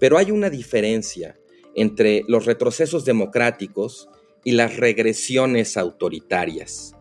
Pero 0.00 0.18
hay 0.18 0.32
una 0.32 0.50
diferencia 0.50 1.38
entre 1.76 2.24
los 2.26 2.46
retrocesos 2.46 3.04
democráticos 3.04 4.08
y 4.42 4.52
las 4.52 4.76
regresiones 4.76 5.76
autoritarias. 5.76 6.96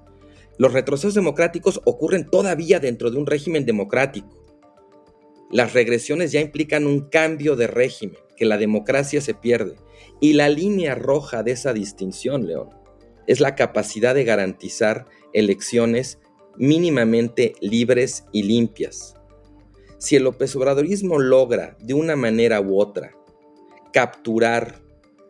Los 0.57 0.73
retrocesos 0.73 1.15
democráticos 1.15 1.81
ocurren 1.85 2.29
todavía 2.29 2.79
dentro 2.79 3.09
de 3.09 3.17
un 3.17 3.25
régimen 3.25 3.65
democrático. 3.65 4.45
Las 5.51 5.73
regresiones 5.73 6.31
ya 6.31 6.41
implican 6.41 6.85
un 6.85 7.09
cambio 7.09 7.55
de 7.55 7.67
régimen, 7.67 8.19
que 8.35 8.45
la 8.45 8.57
democracia 8.57 9.21
se 9.21 9.33
pierde. 9.33 9.75
Y 10.19 10.33
la 10.33 10.49
línea 10.49 10.95
roja 10.95 11.43
de 11.43 11.51
esa 11.51 11.73
distinción, 11.73 12.45
León, 12.45 12.69
es 13.25 13.39
la 13.39 13.55
capacidad 13.55 14.13
de 14.13 14.25
garantizar 14.25 15.07
elecciones 15.33 16.19
mínimamente 16.57 17.53
libres 17.61 18.25
y 18.31 18.43
limpias. 18.43 19.15
Si 19.99 20.15
el 20.15 20.23
López 20.23 20.55
Obradorismo 20.55 21.19
logra, 21.19 21.77
de 21.79 21.93
una 21.93 22.15
manera 22.15 22.61
u 22.61 22.79
otra, 22.79 23.13
capturar 23.93 24.81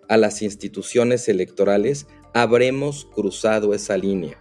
a 0.08 0.16
las 0.16 0.42
instituciones 0.42 1.28
electorales, 1.28 2.08
habremos 2.34 3.06
cruzado 3.06 3.74
esa 3.74 3.98
línea 3.98 4.38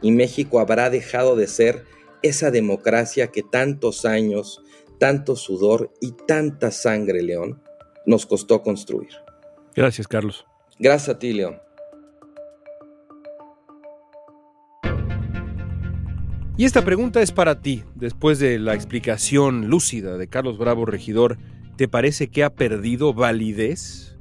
y 0.00 0.12
México 0.12 0.60
habrá 0.60 0.88
dejado 0.88 1.36
de 1.36 1.46
ser 1.46 1.84
esa 2.22 2.50
democracia 2.50 3.28
que 3.28 3.42
tantos 3.42 4.04
años, 4.04 4.62
tanto 4.98 5.36
sudor 5.36 5.92
y 6.00 6.12
tanta 6.12 6.70
sangre, 6.70 7.22
León, 7.22 7.60
nos 8.06 8.24
costó 8.24 8.62
construir. 8.62 9.10
Gracias, 9.74 10.06
Carlos. 10.06 10.44
Gracias 10.78 11.16
a 11.16 11.18
ti, 11.18 11.32
León. 11.32 11.60
Y 16.56 16.66
esta 16.66 16.84
pregunta 16.84 17.22
es 17.22 17.32
para 17.32 17.60
ti, 17.60 17.82
después 17.94 18.38
de 18.38 18.58
la 18.58 18.74
explicación 18.74 19.68
lúcida 19.68 20.18
de 20.18 20.28
Carlos 20.28 20.58
Bravo 20.58 20.84
Regidor, 20.84 21.38
¿te 21.76 21.88
parece 21.88 22.28
que 22.28 22.44
ha 22.44 22.50
perdido 22.50 23.14
validez 23.14 24.18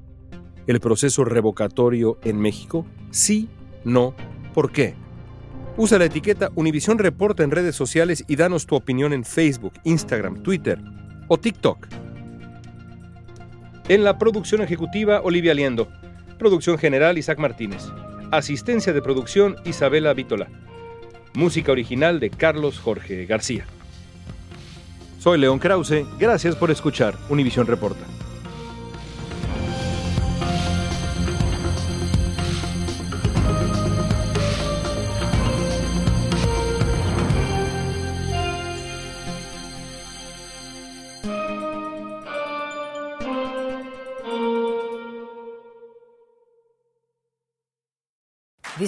el 0.65 0.79
proceso 0.79 1.25
revocatorio 1.25 2.19
en 2.23 2.39
México? 2.39 2.85
Sí, 3.09 3.49
no, 3.83 4.15
¿por 4.53 4.71
qué? 4.71 4.93
Usa 5.75 5.99
la 5.99 6.05
etiqueta 6.05 6.51
Univisión 6.55 6.99
Reporta 6.99 7.43
en 7.43 7.51
redes 7.51 7.75
sociales 7.75 8.23
y 8.29 8.37
danos 8.37 8.65
tu 8.65 8.75
opinión 8.75 9.11
en 9.11 9.25
Facebook, 9.25 9.73
Instagram, 9.83 10.41
Twitter 10.41 10.79
o 11.27 11.37
TikTok. 11.37 11.87
En 13.89 14.05
la 14.05 14.17
producción 14.17 14.61
ejecutiva, 14.61 15.21
Olivia 15.21 15.53
Liendo. 15.53 15.89
Producción 16.39 16.77
general, 16.77 17.17
Isaac 17.17 17.39
Martínez. 17.39 17.83
Asistencia 18.31 18.93
de 18.93 19.01
producción, 19.01 19.57
Isabela 19.65 20.13
Vítola. 20.13 20.47
Música 21.33 21.71
original 21.71 22.19
de 22.19 22.29
Carlos 22.29 22.79
Jorge 22.79 23.25
García. 23.25 23.65
Soy 25.19 25.39
León 25.39 25.59
Krause, 25.59 26.05
gracias 26.19 26.55
por 26.55 26.71
escuchar 26.71 27.15
Univisión 27.29 27.67
Reporta. 27.67 28.05